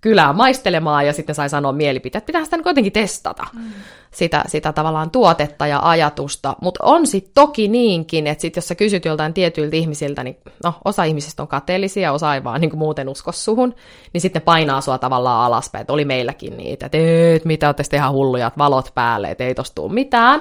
kylään 0.00 0.36
maistelemaan 0.36 1.06
ja 1.06 1.12
sitten 1.12 1.34
sai 1.34 1.48
sanoa 1.48 1.72
mielipiteet. 1.72 2.26
Pitää 2.26 2.44
sitä 2.44 2.62
kuitenkin 2.62 2.92
testata, 2.92 3.46
mm. 3.52 3.70
sitä, 4.10 4.44
sitä 4.46 4.72
tavallaan 4.72 5.10
tuotetta 5.10 5.66
ja 5.66 5.80
ajatusta. 5.82 6.56
Mutta 6.62 6.84
on 6.84 7.06
sitten 7.06 7.32
toki 7.34 7.68
niinkin, 7.68 8.26
että 8.26 8.42
sit 8.42 8.56
jos 8.56 8.68
sä 8.68 8.74
kysyt 8.74 9.04
joltain 9.04 9.34
tietyiltä 9.34 9.76
ihmisiltä, 9.76 10.24
niin 10.24 10.36
no, 10.64 10.74
osa 10.84 11.04
ihmisistä 11.04 11.42
on 11.42 11.48
kateellisia, 11.48 12.12
osa 12.12 12.34
ei 12.34 12.44
vaan 12.44 12.60
niin 12.60 12.78
muuten 12.78 13.08
usko 13.08 13.32
suhun, 13.32 13.74
niin 14.12 14.20
sitten 14.20 14.42
painaa 14.42 14.80
sua 14.80 14.98
tavallaan 14.98 15.46
alaspäin. 15.46 15.82
Et 15.82 15.90
oli 15.90 16.04
meilläkin 16.04 16.56
niitä, 16.56 16.86
että 16.86 16.98
et, 17.34 17.44
mitä 17.44 17.68
olette 17.68 17.96
ihan 17.96 18.12
hulluja, 18.12 18.46
että 18.46 18.58
valot 18.58 18.92
päälle, 18.94 19.30
että 19.30 19.44
ei 19.44 19.54
tosta 19.54 19.74
tule 19.74 19.92
mitään. 19.92 20.40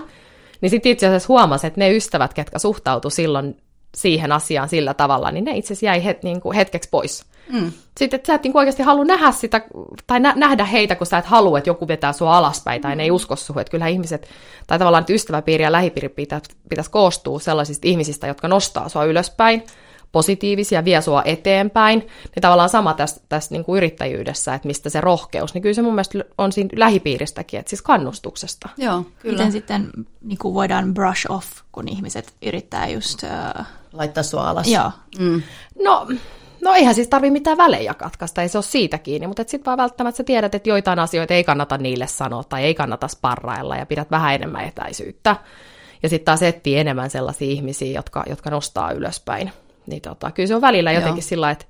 Niin 0.62 0.70
sitten 0.70 0.92
itse 0.92 1.08
asiassa 1.08 1.28
huomasi, 1.28 1.68
että 1.68 1.80
ne 1.80 1.96
ystävät, 1.96 2.34
ketkä 2.34 2.60
suhtautu 2.60 3.10
silloin 3.10 3.58
siihen 3.96 4.32
asiaan 4.32 4.70
sillä 4.70 4.94
tavalla, 4.94 5.32
niin 5.32 5.44
ne 5.44 5.58
itse 5.58 5.68
asiassa 5.68 5.86
jäi 5.86 6.06
het, 6.06 6.24
niin 6.24 6.42
kuin 6.42 6.56
hetkeksi 6.56 6.90
pois. 6.90 7.26
Mm. 7.50 7.72
Sitten, 8.00 8.18
että 8.18 8.28
sä 8.28 8.34
et 8.34 8.44
niin 8.44 8.58
oikeasti 8.58 8.84
halua 8.84 9.06
nähdä 9.06 9.32
sitä, 9.32 9.62
tai 10.08 10.20
nä- 10.20 10.34
nähdä 10.36 10.66
heitä, 10.66 10.96
kun 10.96 11.08
sä 11.08 11.18
et 11.18 11.26
halua, 11.26 11.58
että 11.58 11.70
joku 11.70 11.88
vetää 11.88 12.14
sua 12.14 12.38
alaspäin, 12.38 12.82
tai 12.82 12.92
mm. 12.96 12.98
ne 12.98 13.04
ei 13.04 13.12
usko 13.12 13.36
suhun. 13.36 13.62
Että 13.62 13.72
kyllähän 13.72 13.92
ihmiset, 13.92 14.30
tai 14.68 14.80
tavallaan 14.80 15.02
että 15.02 15.14
ystäväpiiri 15.14 15.64
ja 15.64 15.72
lähipiiri 15.72 16.10
pitäisi, 16.10 16.46
pitäisi 16.70 16.92
koostua 16.92 17.40
sellaisista 17.40 17.88
ihmisistä, 17.88 18.28
jotka 18.28 18.48
nostaa 18.48 18.90
sua 18.90 19.06
ylöspäin, 19.06 19.64
positiivisia, 20.12 20.86
vie 20.86 21.02
sua 21.02 21.22
eteenpäin. 21.26 22.00
Niin 22.00 22.42
tavallaan 22.42 22.70
sama 22.70 22.94
tässä, 22.94 23.22
tässä 23.30 23.56
niin 23.56 23.66
kuin 23.66 23.78
yrittäjyydessä, 23.78 24.54
että 24.54 24.68
mistä 24.68 24.90
se 24.90 25.02
rohkeus, 25.02 25.54
niin 25.54 25.62
kyllä 25.62 25.74
se 25.74 25.82
mun 25.82 25.94
mielestä 25.94 26.20
on 26.38 26.52
siinä 26.52 26.70
lähipiiristäkin, 26.76 27.60
että 27.60 27.70
siis 27.70 27.82
kannustuksesta. 27.82 28.70
Joo, 28.78 29.06
kyllä. 29.20 29.38
Miten 29.38 29.52
sitten 29.52 29.90
niin 30.22 30.38
kuin 30.38 30.54
voidaan 30.54 30.94
brush 30.94 31.32
off, 31.32 31.48
kun 31.72 31.88
ihmiset 31.88 32.34
yrittää 32.42 32.88
just... 32.88 33.24
Uh... 33.24 33.66
Laittaa 33.94 34.24
sua 34.24 34.50
alas. 34.50 34.68
Joo. 34.68 34.92
Mm. 35.20 35.42
No, 35.84 36.08
No 36.62 36.74
eihän 36.74 36.96
siis 36.96 37.08
tarvi 37.08 37.32
mitään 37.32 37.58
välejä 37.58 37.94
katkaista, 37.94 38.42
ei 38.42 38.50
se 38.50 38.58
ole 38.58 38.64
siitä 38.64 38.98
kiinni, 38.98 39.28
mutta 39.28 39.44
sitten 39.48 39.66
vaan 39.66 39.78
välttämättä 39.78 40.18
sä 40.18 40.24
tiedät, 40.24 40.56
että 40.56 40.70
joitain 40.70 41.00
asioita 41.00 41.34
ei 41.34 41.44
kannata 41.44 41.78
niille 41.78 42.08
sanoa 42.08 42.44
tai 42.44 42.64
ei 42.64 42.76
kannata 42.76 43.08
sparrailla 43.08 43.76
ja 43.76 43.86
pidät 43.86 44.12
vähän 44.12 44.36
enemmän 44.36 44.66
etäisyyttä. 44.66 45.36
Ja 46.04 46.10
sitten 46.10 46.26
taas 46.26 46.44
etsii 46.44 46.78
enemmän 46.78 47.10
sellaisia 47.10 47.52
ihmisiä, 47.52 47.92
jotka, 47.92 48.24
jotka 48.30 48.50
nostaa 48.50 48.92
ylöspäin. 48.92 49.52
Niin 49.88 50.02
tota, 50.02 50.32
kyllä 50.32 50.48
se 50.48 50.56
on 50.56 50.62
välillä 50.62 50.92
jotenkin 50.92 51.22
Joo. 51.22 51.28
sillä 51.28 51.52
että 51.52 51.66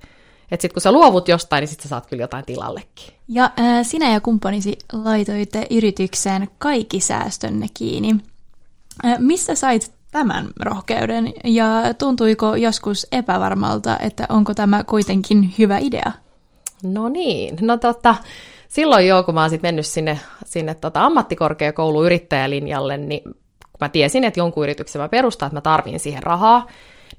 että 0.50 0.62
sitten 0.62 0.74
kun 0.74 0.82
sä 0.82 0.92
luovut 0.92 1.28
jostain, 1.28 1.62
niin 1.62 1.68
sitten 1.68 1.82
sä 1.82 1.88
saat 1.88 2.06
kyllä 2.06 2.22
jotain 2.22 2.44
tilallekin. 2.44 3.14
Ja 3.28 3.44
äh, 3.44 3.86
sinä 3.86 4.12
ja 4.12 4.20
kumppanisi 4.20 4.78
laitoitte 4.92 5.66
yritykseen 5.70 6.48
kaikki 6.58 7.00
säästönne 7.00 7.66
kiinni. 7.74 8.16
Äh, 9.04 9.18
missä 9.18 9.54
sait 9.54 9.92
tämän 10.10 10.48
rohkeuden 10.60 11.32
ja 11.44 11.94
tuntuiko 11.98 12.56
joskus 12.56 13.06
epävarmalta, 13.12 13.98
että 13.98 14.26
onko 14.28 14.54
tämä 14.54 14.84
kuitenkin 14.84 15.54
hyvä 15.58 15.78
idea? 15.78 16.12
No 16.82 17.08
niin, 17.08 17.56
no 17.60 17.76
tota, 17.76 18.14
silloin 18.68 19.06
jo, 19.06 19.22
kun 19.22 19.34
mä 19.34 19.42
oon 19.42 19.50
mennyt 19.62 19.86
sinne, 19.86 20.20
sinne 20.44 20.74
tota 20.74 21.04
ammattikorkeakoulu 21.04 22.04
yrittäjälinjalle, 22.04 22.96
niin 22.96 23.22
kun 23.22 23.78
mä 23.80 23.88
tiesin, 23.88 24.24
että 24.24 24.40
jonkun 24.40 24.64
yrityksen 24.64 25.02
mä 25.02 25.08
perustan, 25.08 25.46
että 25.46 25.56
mä 25.56 25.60
tarvin 25.60 26.00
siihen 26.00 26.22
rahaa, 26.22 26.66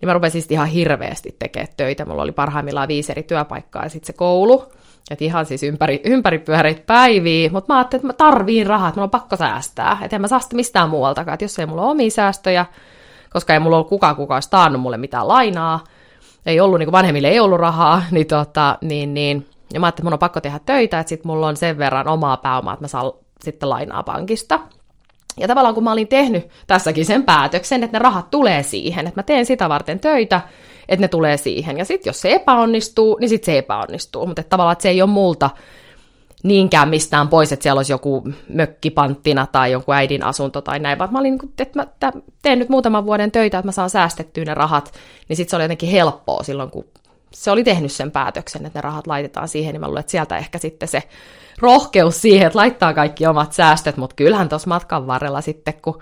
niin 0.02 0.08
mä 0.08 0.14
rupesin 0.14 0.44
ihan 0.50 0.68
hirveästi 0.68 1.36
tekemään 1.40 1.74
töitä. 1.78 2.06
Mulla 2.06 2.22
oli 2.22 2.32
parhaimmillaan 2.32 2.88
viisi 2.88 3.12
eri 3.12 3.24
työpaikkaa 3.24 3.84
ja 3.84 3.90
sitten 3.90 4.08
se 4.08 4.14
koulu. 4.14 4.64
Että 5.12 5.26
ihan 5.26 5.46
siis 5.46 5.64
ympäri, 5.64 6.02
ympäripyöreitä 6.06 6.82
päiviä, 6.86 7.50
mutta 7.52 7.74
mä 7.74 7.78
ajattelin, 7.78 8.00
että 8.00 8.26
mä 8.26 8.32
tarviin 8.32 8.68
rahaa, 8.68 8.90
että 8.90 8.98
mulla 9.00 9.06
on 9.06 9.10
pakko 9.10 9.36
säästää. 9.36 9.98
Että 10.02 10.16
en 10.16 10.22
mä 10.22 10.28
saa 10.28 10.40
mistään 10.54 10.90
muualtakaan, 10.90 11.34
että 11.34 11.44
jos 11.44 11.60
ei 11.60 11.66
mulla 11.66 11.82
ole 11.82 11.92
omia 11.92 12.10
säästöjä, 12.10 12.66
koska 13.30 13.54
ei 13.54 13.60
mulla 13.60 13.76
ollut 13.76 13.90
kukaan 13.90 14.16
kukaan 14.16 14.36
olisi 14.36 14.50
taannut 14.50 14.82
mulle 14.82 14.98
mitään 14.98 15.28
lainaa, 15.28 15.84
ei 16.46 16.60
ollut, 16.60 16.80
niin 16.80 16.88
kuin 16.88 16.92
vanhemmille 16.92 17.28
ei 17.28 17.40
ollut 17.40 17.60
rahaa, 17.60 18.04
niin, 18.12 18.28
tota, 18.28 18.78
niin, 18.82 19.14
niin 19.14 19.48
ja 19.74 19.80
mä 19.80 19.86
ajattelin, 19.86 20.04
että 20.04 20.04
mun 20.04 20.14
on 20.14 20.20
pakko 20.20 20.42
tehdä 20.42 20.60
töitä, 20.66 21.00
että 21.00 21.10
sitten 21.10 21.28
mulla 21.28 21.48
on 21.48 21.58
sen 21.58 21.78
verran 21.78 22.08
omaa 22.08 22.38
pääomaa, 22.38 22.74
että 22.74 22.84
mä 22.84 22.88
saan 22.88 23.12
sitten 23.42 23.70
lainaa 23.70 24.04
pankista. 24.04 24.60
Ja 25.38 25.48
tavallaan 25.48 25.76
kun 25.76 25.84
mä 25.84 25.92
olin 25.92 26.08
tehnyt 26.08 26.50
tässäkin 26.68 27.06
sen 27.06 27.24
päätöksen, 27.24 27.84
että 27.84 27.98
ne 27.98 28.04
rahat 28.04 28.30
tulee 28.32 28.64
siihen, 28.64 29.08
että 29.08 29.20
mä 29.20 29.24
teen 29.24 29.46
sitä 29.46 29.70
varten 29.70 30.00
töitä, 30.00 30.42
että 30.90 31.04
ne 31.04 31.08
tulee 31.08 31.38
siihen. 31.38 31.78
Ja 31.78 31.86
sitten 31.86 32.10
jos 32.10 32.22
se 32.22 32.32
epäonnistuu, 32.32 33.18
niin 33.20 33.30
sitten 33.30 33.54
se 33.54 33.58
epäonnistuu. 33.58 34.26
Mutta 34.26 34.44
tavallaan 34.44 34.74
että 34.74 34.84
se 34.84 34.90
ei 34.90 35.02
ole 35.02 35.10
multa 35.10 35.50
niinkään 36.44 36.90
mistään 36.90 37.28
pois, 37.28 37.52
että 37.52 37.64
siellä 37.64 37.80
olisi 37.80 37.94
joku 37.94 38.24
mökkipanttina 38.50 39.48
tai 39.52 39.72
jonkun 39.72 39.96
äidin 39.96 40.24
asunto 40.24 40.62
tai 40.62 40.80
näin, 40.80 41.00
vaan 41.00 41.14
mä 41.14 41.20
olin, 41.20 41.38
niin 41.42 41.54
että 41.60 41.80
mä 41.80 42.12
teen 42.42 42.60
nyt 42.60 42.70
muutaman 42.70 43.06
vuoden 43.06 43.32
töitä, 43.32 43.58
että 43.58 43.68
mä 43.68 43.72
saan 43.72 43.90
säästettyä 43.90 44.46
ne 44.46 44.54
rahat, 44.54 44.92
niin 45.30 45.38
sitten 45.38 45.50
se 45.50 45.56
oli 45.56 45.64
jotenkin 45.64 45.90
helppoa 45.90 46.44
silloin, 46.44 46.72
kun 46.72 46.86
se 47.34 47.52
oli 47.52 47.64
tehnyt 47.64 47.92
sen 47.92 48.12
päätöksen, 48.12 48.66
että 48.66 48.80
ne 48.80 48.82
rahat 48.82 49.08
laitetaan 49.08 49.48
siihen, 49.48 49.74
niin 49.74 49.82
mä 49.82 49.88
luulen, 49.88 50.00
että 50.00 50.12
sieltä 50.12 50.38
ehkä 50.38 50.58
sitten 50.58 50.88
se 50.88 51.04
rohkeus 51.60 52.22
siihen, 52.22 52.48
että 52.48 52.60
laittaa 52.60 52.94
kaikki 52.94 53.28
omat 53.28 53.54
säästöt, 53.54 53.98
mutta 53.98 54.16
kyllähän 54.16 54.50
tuossa 54.50 54.68
matkan 54.68 55.08
varrella 55.08 55.42
sitten, 55.42 55.74
kun 55.82 56.02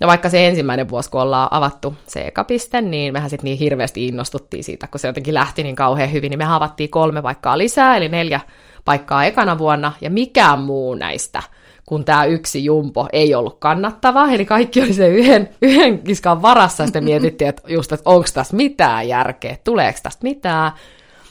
ja 0.00 0.06
vaikka 0.06 0.28
se 0.28 0.46
ensimmäinen 0.46 0.88
vuosi, 0.88 1.10
kun 1.10 1.20
ollaan 1.20 1.48
avattu 1.50 1.94
se 2.06 2.20
ekapiste, 2.20 2.80
niin 2.80 3.12
mehän 3.12 3.30
sitten 3.30 3.44
niin 3.44 3.58
hirveästi 3.58 4.06
innostuttiin 4.06 4.64
siitä, 4.64 4.86
kun 4.86 5.00
se 5.00 5.08
jotenkin 5.08 5.34
lähti 5.34 5.62
niin 5.62 5.76
kauhean 5.76 6.12
hyvin, 6.12 6.30
niin 6.30 6.38
me 6.38 6.54
avattiin 6.54 6.90
kolme 6.90 7.22
paikkaa 7.22 7.58
lisää, 7.58 7.96
eli 7.96 8.08
neljä 8.08 8.40
paikkaa 8.84 9.24
ekana 9.24 9.58
vuonna, 9.58 9.92
ja 10.00 10.10
mikään 10.10 10.60
muu 10.60 10.94
näistä 10.94 11.42
kun 11.86 12.04
tämä 12.04 12.24
yksi 12.24 12.64
jumpo 12.64 13.08
ei 13.12 13.34
ollut 13.34 13.58
kannattava, 13.58 14.28
eli 14.28 14.44
kaikki 14.44 14.82
oli 14.82 14.92
se 14.92 15.08
yhden, 15.08 15.48
yhden 15.62 15.98
kiskan 15.98 16.42
varassa, 16.42 16.82
ja 16.82 16.86
sitten 16.86 17.04
mietittiin, 17.10 17.48
että 17.48 17.62
just, 17.68 17.92
että 17.92 18.10
onko 18.10 18.26
tässä 18.34 18.56
mitään 18.56 19.08
järkeä, 19.08 19.56
tuleeko 19.64 19.98
tästä 20.02 20.22
mitään, 20.22 20.72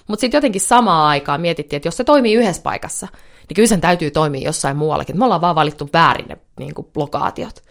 mutta 0.07 0.22
sitten 0.22 0.38
jotenkin 0.38 0.62
samaan 0.62 1.07
aikaan 1.07 1.41
mietittiin, 1.41 1.77
että 1.77 1.88
jos 1.88 1.98
se 1.98 2.03
toimii 2.03 2.33
yhdessä 2.33 2.62
paikassa, 2.62 3.07
niin 3.50 3.55
kyllä 3.55 3.67
sen 3.67 3.81
täytyy 3.81 4.12
toimia 4.12 4.41
jossain 4.41 4.77
muuallakin. 4.77 5.17
Me 5.17 5.25
ollaan 5.25 5.41
vaan 5.41 5.55
valittu 5.55 5.89
väärin 5.93 6.27
ne 6.27 6.38
niin 6.60 6.74
kuin, 6.74 6.88
lokaatiot. 6.95 7.63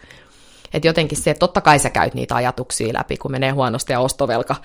Että 0.73 0.87
jotenkin 0.87 1.17
se, 1.17 1.31
että 1.31 1.39
totta 1.39 1.61
kai 1.61 1.79
sä 1.79 1.89
käyt 1.89 2.13
niitä 2.13 2.35
ajatuksia 2.35 2.93
läpi, 2.93 3.17
kun 3.17 3.31
menee 3.31 3.51
huonosti 3.51 3.93
ja 3.93 3.99
ostovelka, 3.99 4.55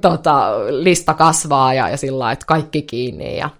tota, 0.00 0.50
lista 0.68 1.14
kasvaa 1.14 1.74
ja, 1.74 1.88
ja 1.88 1.96
sillä 1.96 2.32
että 2.32 2.46
kaikki 2.46 2.82
kiinni 2.82 3.38
ja 3.38 3.50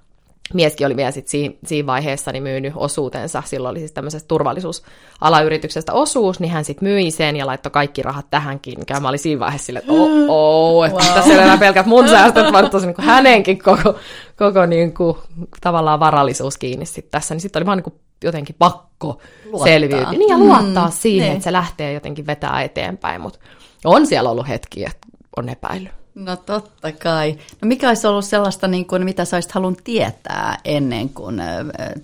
mieskin 0.55 0.87
oli 0.87 0.97
vielä 0.97 1.11
sit 1.11 1.29
siinä, 1.29 1.55
siinä 1.65 1.87
vaiheessa 1.87 2.33
niin 2.33 2.43
myynyt 2.43 2.73
osuutensa, 2.77 3.43
silloin 3.47 3.71
oli 3.71 3.79
siis 3.79 3.93
tämmöisestä 3.93 4.29
turvallisuusalayrityksestä 4.29 5.93
osuus, 5.93 6.41
niin 6.41 6.51
hän 6.51 6.65
sitten 6.65 6.89
myi 6.89 7.11
sen 7.11 7.37
ja 7.37 7.47
laittoi 7.47 7.71
kaikki 7.71 8.03
rahat 8.03 8.27
tähänkin, 8.31 8.79
mikä 8.79 9.01
mä 9.01 9.09
olin 9.09 9.19
siinä 9.19 9.41
vaiheessa 9.41 9.67
silleen, 9.67 9.83
että 9.83 9.93
oh, 9.93 10.11
oh, 10.29 10.85
että 10.87 11.05
wow. 11.05 11.15
tässä 11.15 11.33
ei 11.33 11.39
enää 11.39 11.57
pelkät 11.57 11.87
mun 11.87 12.09
säästöt, 12.09 12.53
vaan 12.53 12.71
tosi 12.71 12.87
niin 12.87 12.97
hänenkin 12.99 13.59
koko, 13.59 13.95
koko 14.37 14.67
niin 14.67 14.95
kuin, 14.95 15.17
tavallaan 15.61 16.01
varallisuus 16.01 16.59
kiinni 16.59 16.87
sit 16.87 17.11
tässä, 17.11 17.35
niin 17.35 17.41
sitten 17.41 17.61
oli 17.61 17.67
vaan 17.67 17.79
niin 17.79 17.85
kuin 17.85 17.95
jotenkin 18.25 18.57
pakko 18.59 19.21
selviytyä. 19.65 20.11
Niin 20.11 20.29
ja 20.29 20.39
luottaa 20.39 20.87
mm, 20.87 20.93
siihen, 20.93 21.27
niin. 21.27 21.33
että 21.33 21.45
se 21.45 21.53
lähtee 21.53 21.93
jotenkin 21.93 22.27
vetää 22.27 22.63
eteenpäin, 22.63 23.21
mutta 23.21 23.39
on 23.85 24.07
siellä 24.07 24.31
ollut 24.31 24.49
hetki, 24.49 24.85
että 24.85 25.07
on 25.37 25.49
epäillyt. 25.49 26.06
No 26.17 26.37
totta 26.37 26.93
kai. 26.93 27.39
No 27.63 27.69
mikä 27.69 27.89
olisi 27.89 28.07
ollut 28.07 28.25
sellaista, 28.25 28.69
niin 28.69 28.87
kuin, 28.87 29.05
mitä 29.05 29.25
sä 29.25 29.37
olisit 29.37 29.53
halunnut 29.53 29.85
tietää 29.85 30.59
ennen 30.65 31.09
kuin 31.09 31.43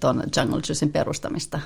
tuon 0.00 0.22
Jungle 0.36 0.60
Juicin 0.68 0.92
perustamista? 0.92 1.60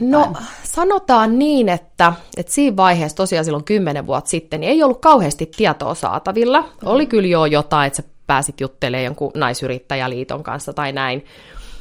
No 0.00 0.32
sanotaan 0.64 1.38
niin, 1.38 1.68
että, 1.68 2.12
että 2.36 2.52
siinä 2.52 2.76
vaiheessa 2.76 3.16
tosiaan 3.16 3.44
silloin 3.44 3.64
kymmenen 3.64 4.06
vuotta 4.06 4.30
sitten 4.30 4.60
niin 4.60 4.70
ei 4.70 4.82
ollut 4.82 5.00
kauheasti 5.00 5.50
tietoa 5.56 5.94
saatavilla. 5.94 6.60
Mm. 6.60 6.68
Oli 6.84 7.06
kyllä 7.06 7.28
jo 7.28 7.44
jotain, 7.44 7.86
että 7.86 8.02
sä 8.02 8.08
pääsit 8.26 8.60
juttelemaan 8.60 9.04
jonkun 9.04 9.30
naisyrittäjäliiton 9.34 10.42
kanssa 10.42 10.72
tai 10.72 10.92
näin 10.92 11.24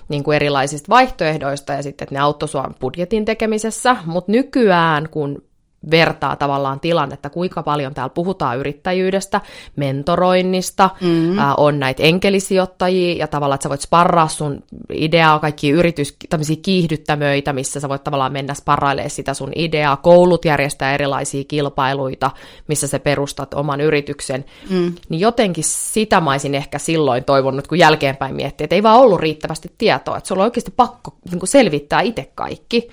niin 0.10 0.24
kuin 0.24 0.36
erilaisista 0.36 0.90
vaihtoehdoista 0.90 1.74
ja 1.74 1.84
sitten, 1.84 2.06
että 2.06 2.16
ne 2.16 2.20
auttoi 2.20 2.50
sua 2.50 2.72
budjetin 2.80 3.26
tekemisessä, 3.26 3.96
mutta 4.06 4.32
nykyään, 4.32 5.10
kun 5.10 5.44
vertaa 5.92 6.36
tavallaan 6.36 6.80
tilannetta, 6.80 7.30
kuinka 7.30 7.64
paljon 7.64 7.94
täällä 7.94 8.14
puhutaan 8.14 8.58
yrittäjyydestä, 8.58 9.42
mentoroinnista, 9.76 10.90
mm-hmm. 11.02 11.40
ää, 11.40 11.56
on 11.56 11.80
näitä 11.80 12.04
enkelisijoittajia 12.04 13.16
ja 13.18 13.28
tavallaan, 13.28 13.56
että 13.56 13.64
sä 13.64 13.70
voit 13.70 13.82
sparraa 13.82 14.28
sun 14.28 14.64
ideaa, 14.94 15.40
kaikki 15.40 15.70
yritys, 15.70 16.16
tämmöisiä 16.30 16.56
kiihdyttämöitä, 16.62 17.54
missä 17.54 17.80
sä 17.80 17.90
voit 17.90 18.04
tavallaan 18.04 18.34
mennä 18.34 18.54
sparrailemaan 18.54 19.10
sitä 19.10 19.34
sun 19.34 19.52
ideaa, 19.56 19.98
koulut 19.98 20.46
järjestää 20.46 20.94
erilaisia 20.94 21.44
kilpailuita, 21.44 22.32
missä 22.68 22.88
sä 22.88 23.00
perustat 23.00 23.54
oman 23.54 23.82
yrityksen, 23.82 24.46
mm. 24.70 24.94
niin 25.10 25.20
jotenkin 25.20 25.64
sitä 25.68 26.22
mä 26.22 26.32
olisin 26.32 26.56
ehkä 26.56 26.80
silloin 26.80 27.24
toivonut, 27.24 27.68
kun 27.68 27.80
jälkeenpäin 27.80 28.36
miettii, 28.36 28.64
että 28.64 28.76
ei 28.76 28.84
vaan 28.84 29.00
ollut 29.00 29.20
riittävästi 29.20 29.74
tietoa, 29.78 30.18
että 30.18 30.28
sulla 30.28 30.44
on 30.44 30.46
oikeasti 30.46 30.74
pakko 30.76 31.16
niin 31.32 31.48
selvittää 31.48 32.02
itse 32.02 32.32
kaikki, 32.36 32.90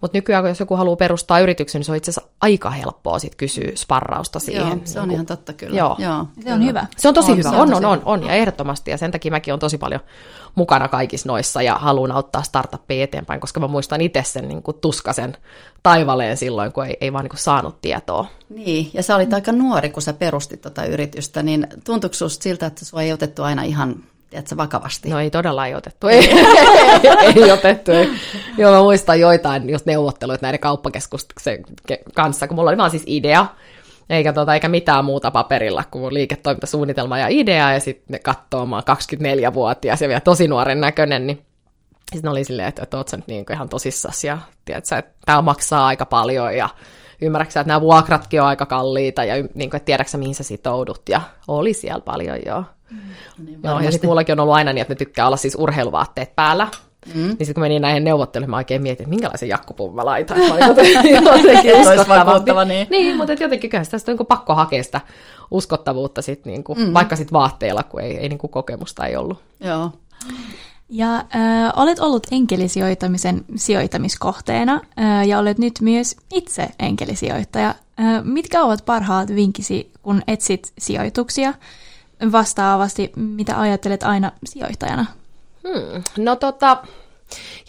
mutta 0.00 0.18
nykyään, 0.18 0.46
jos 0.46 0.60
joku 0.60 0.76
haluaa 0.76 0.96
perustaa 0.96 1.40
yrityksen, 1.40 1.78
niin 1.78 1.84
se 1.84 1.92
on 1.92 1.96
itse 1.96 2.10
asiassa 2.10 2.30
aika 2.40 2.70
helppoa 2.70 3.18
sit 3.18 3.34
kysyä 3.34 3.72
sparrausta 3.76 4.38
siihen. 4.38 4.68
Joo, 4.68 4.80
se 4.84 5.00
on 5.00 5.08
niin 5.08 5.14
ihan 5.14 5.26
totta 5.26 5.52
kyllä. 5.52 5.76
Joo. 5.76 5.96
Joo, 5.98 6.26
se 6.44 6.52
on 6.52 6.66
hyvä. 6.66 6.86
Se 6.96 7.08
on 7.08 7.14
tosi 7.14 7.32
on, 7.32 7.38
hyvä, 7.38 7.50
on, 7.50 7.74
on, 7.74 7.84
on, 7.84 8.02
on, 8.04 8.26
ja 8.26 8.32
ehdottomasti, 8.32 8.90
ja 8.90 8.98
sen 8.98 9.10
takia 9.10 9.30
mäkin 9.30 9.52
olen 9.52 9.60
tosi 9.60 9.78
paljon 9.78 10.00
mukana 10.54 10.88
kaikissa 10.88 11.28
noissa, 11.28 11.62
ja 11.62 11.74
haluan 11.74 12.12
auttaa 12.12 12.42
startuppeja 12.42 13.04
eteenpäin, 13.04 13.40
koska 13.40 13.60
mä 13.60 13.68
muistan 13.68 14.00
itse 14.00 14.22
sen 14.26 14.48
niin 14.48 14.62
kuin 14.62 14.76
tuskasen 14.80 15.36
taivaleen 15.82 16.36
silloin, 16.36 16.72
kun 16.72 16.86
ei, 16.86 16.96
ei 17.00 17.12
vaan 17.12 17.24
niin 17.24 17.30
kuin 17.30 17.40
saanut 17.40 17.80
tietoa. 17.80 18.26
Niin, 18.48 18.90
ja 18.94 19.02
sä 19.02 19.16
olit 19.16 19.32
aika 19.32 19.52
nuori, 19.52 19.90
kun 19.90 20.02
sä 20.02 20.12
perustit 20.12 20.60
tota 20.60 20.84
yritystä, 20.84 21.42
niin 21.42 21.66
tuntuuko 21.84 22.14
siltä, 22.28 22.66
että 22.66 22.84
sua 22.84 23.02
ei 23.02 23.12
otettu 23.12 23.42
aina 23.42 23.62
ihan 23.62 23.96
tiedätkö, 24.30 24.56
vakavasti? 24.56 25.10
No 25.10 25.20
ei 25.20 25.30
todella 25.30 25.66
ei 25.66 25.74
otettu. 25.74 26.06
Ei, 26.08 26.30
ei 27.36 27.50
otettu. 27.52 27.92
Ei. 27.92 28.10
Joo, 28.58 28.72
mä 28.72 28.80
muistan 28.80 29.20
joitain 29.20 29.70
just 29.70 29.86
neuvotteluita 29.86 30.46
näiden 30.46 30.60
kauppakeskusten 30.60 31.64
kanssa, 32.14 32.48
kun 32.48 32.54
mulla 32.54 32.70
oli 32.70 32.78
vaan 32.78 32.90
siis 32.90 33.04
idea, 33.06 33.46
eikä, 34.10 34.32
tota, 34.32 34.54
eikä 34.54 34.68
mitään 34.68 35.04
muuta 35.04 35.30
paperilla 35.30 35.84
kuin 35.90 36.14
liiketoimintasuunnitelma 36.14 37.18
ja 37.18 37.26
idea, 37.28 37.72
ja 37.72 37.80
sitten 37.80 38.06
ne 38.08 38.18
katsoo, 38.18 38.66
mä 38.66 38.80
24-vuotias 38.80 40.02
ja 40.02 40.08
vielä 40.08 40.20
tosi 40.20 40.48
nuoren 40.48 40.80
näköinen, 40.80 41.26
niin 41.26 41.42
sitten 42.12 42.30
oli 42.30 42.44
silleen, 42.44 42.68
että, 42.68 42.82
että 42.82 42.96
oot 42.96 43.08
sä 43.08 43.16
nyt 43.16 43.26
niin 43.26 43.44
ihan 43.52 43.68
tosissas, 43.68 44.24
ja 44.24 44.38
tiedätkö, 44.64 44.96
että 44.96 45.12
tämä 45.26 45.42
maksaa 45.42 45.86
aika 45.86 46.06
paljon, 46.06 46.56
ja 46.56 46.68
ymmärrätkö 47.22 47.60
että 47.60 47.68
nämä 47.68 47.80
vuokratkin 47.80 48.42
on 48.42 48.46
aika 48.46 48.66
kalliita, 48.66 49.24
ja 49.24 49.34
niin 49.54 49.70
kuin, 49.70 49.76
että 49.76 49.86
tiedätkö 49.86 50.18
mihin 50.18 50.34
sä 50.34 50.42
sitoudut, 50.42 51.02
ja 51.08 51.20
oli 51.48 51.72
siellä 51.72 52.00
paljon 52.00 52.38
joo. 52.46 52.64
Mm. 52.90 52.98
Niin 53.44 53.60
Joo, 53.64 53.80
ja 53.80 53.92
sitten 53.92 54.10
mullakin 54.10 54.32
on 54.32 54.40
ollut 54.40 54.54
aina 54.54 54.72
niin, 54.72 54.82
että 54.82 54.94
ne 54.94 54.98
tykkää 54.98 55.26
olla 55.26 55.36
siis 55.36 55.56
urheiluvaatteet 55.58 56.36
päällä. 56.36 56.68
Mm. 57.14 57.20
Niin 57.20 57.30
sitten 57.30 57.54
kun 57.54 57.60
menin 57.60 57.82
näihin 57.82 58.04
neuvotteluihin, 58.04 58.50
mä 58.50 58.56
oikein 58.56 58.82
mietin, 58.82 59.04
että 59.04 59.10
minkälaisen 59.10 59.48
jakkupun 59.48 59.94
mä 59.94 60.04
laitan. 60.04 60.38
jotenkin 61.36 61.80
uskottavasti. 61.80 62.50
niin. 62.66 62.86
niin, 62.90 63.16
mutta 63.16 63.32
jotenkin 63.32 63.70
kyllä 63.70 63.84
tästä 63.84 64.12
on 64.12 64.16
niin 64.18 64.26
pakko 64.26 64.54
hakea 64.54 64.82
sitä 64.82 65.00
uskottavuutta, 65.50 66.22
sit, 66.22 66.46
niin 66.46 66.64
kuin, 66.64 66.78
mm. 66.78 66.94
vaikka 66.94 67.16
sitten 67.16 67.32
vaatteilla, 67.32 67.82
kun 67.82 68.00
ei, 68.00 68.16
ei 68.16 68.28
niin 68.28 68.38
kuin 68.38 68.50
kokemusta 68.50 69.06
ei 69.06 69.16
ollut. 69.16 69.38
Joo. 69.60 69.92
Ja 70.90 71.16
äh, 71.16 71.24
olet 71.76 71.98
ollut 71.98 72.26
enkelisijoittamisen 72.30 73.44
sijoittamiskohteena 73.56 74.80
äh, 74.98 75.26
ja 75.26 75.38
olet 75.38 75.58
nyt 75.58 75.80
myös 75.80 76.16
itse 76.32 76.68
enkelisijoittaja. 76.78 77.68
Äh, 78.00 78.24
mitkä 78.24 78.62
ovat 78.62 78.84
parhaat 78.84 79.34
vinkisi, 79.34 79.90
kun 80.02 80.22
etsit 80.26 80.72
sijoituksia? 80.78 81.54
vastaavasti, 82.32 83.12
mitä 83.16 83.60
ajattelet 83.60 84.02
aina 84.02 84.32
sijoittajana? 84.44 85.06
Hmm. 85.68 86.02
No 86.18 86.36
tota, 86.36 86.76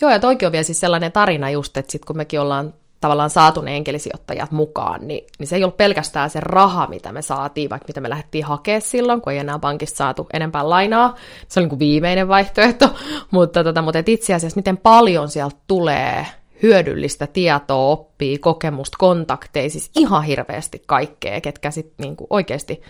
joo, 0.02 0.12
ja 0.12 0.20
toikin 0.20 0.46
on 0.46 0.52
vielä 0.52 0.64
siis 0.64 0.80
sellainen 0.80 1.12
tarina 1.12 1.50
just, 1.50 1.78
että 1.78 1.92
sit 1.92 2.06
kun 2.06 2.18
mekin 2.18 2.40
ollaan 2.40 2.74
tavallaan 3.02 3.30
saatu 3.30 3.62
ne 3.62 3.76
enkelisijoittajat 3.78 4.52
mukaan, 4.52 5.08
niin, 5.08 5.28
niin 5.40 5.48
se 5.48 5.56
ei 5.56 5.64
ollut 5.64 5.78
pelkästään 5.78 6.30
se 6.30 6.40
raha, 6.40 6.88
mitä 6.88 7.12
me 7.12 7.22
saatiin, 7.22 7.70
vaikka 7.70 7.88
mitä 7.88 8.02
me 8.02 8.10
lähdettiin 8.10 8.46
hakemaan 8.46 8.82
silloin, 8.82 9.22
kun 9.22 9.34
ei 9.34 9.40
enää 9.40 9.60
pankista 9.60 9.98
saatu 9.98 10.28
enempää 10.34 10.70
lainaa. 10.70 11.16
Se 11.48 11.60
oli 11.60 11.64
niin 11.64 11.70
kuin 11.70 11.80
viimeinen 11.80 12.28
vaihtoehto, 12.28 12.90
mutta, 13.32 13.64
tota, 13.64 13.82
mutta 13.82 14.00
itse 14.08 14.34
asiassa 14.34 14.58
miten 14.58 14.78
paljon 14.78 15.30
sieltä 15.30 15.56
tulee 15.68 16.26
hyödyllistä 16.64 17.28
tietoa, 17.28 17.92
oppii, 17.92 18.38
kokemusta, 18.38 18.98
kontakteja, 19.00 19.70
siis 19.70 19.92
ihan 19.98 20.24
hirveästi 20.24 20.84
kaikkea, 20.88 21.42
ketkä 21.42 21.72
sitten 21.72 22.04
niin 22.04 22.16
oikeasti 22.30 22.82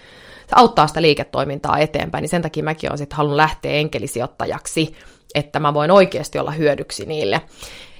se 0.48 0.56
auttaa 0.56 0.88
sitä 0.88 1.02
liiketoimintaa 1.02 1.80
eteenpäin, 1.80 2.22
niin 2.22 2.30
sen 2.30 2.42
takia 2.42 2.64
mäkin 2.64 2.90
olen 2.90 2.98
sitten 2.98 3.18
halunnut 3.18 3.36
lähteä 3.36 3.72
enkelisijoittajaksi, 3.72 4.96
että 5.36 5.60
mä 5.60 5.74
voin 5.74 5.92
oikeasti 5.92 6.40
olla 6.40 6.52
hyödyksi 6.52 7.06
niille. 7.06 7.42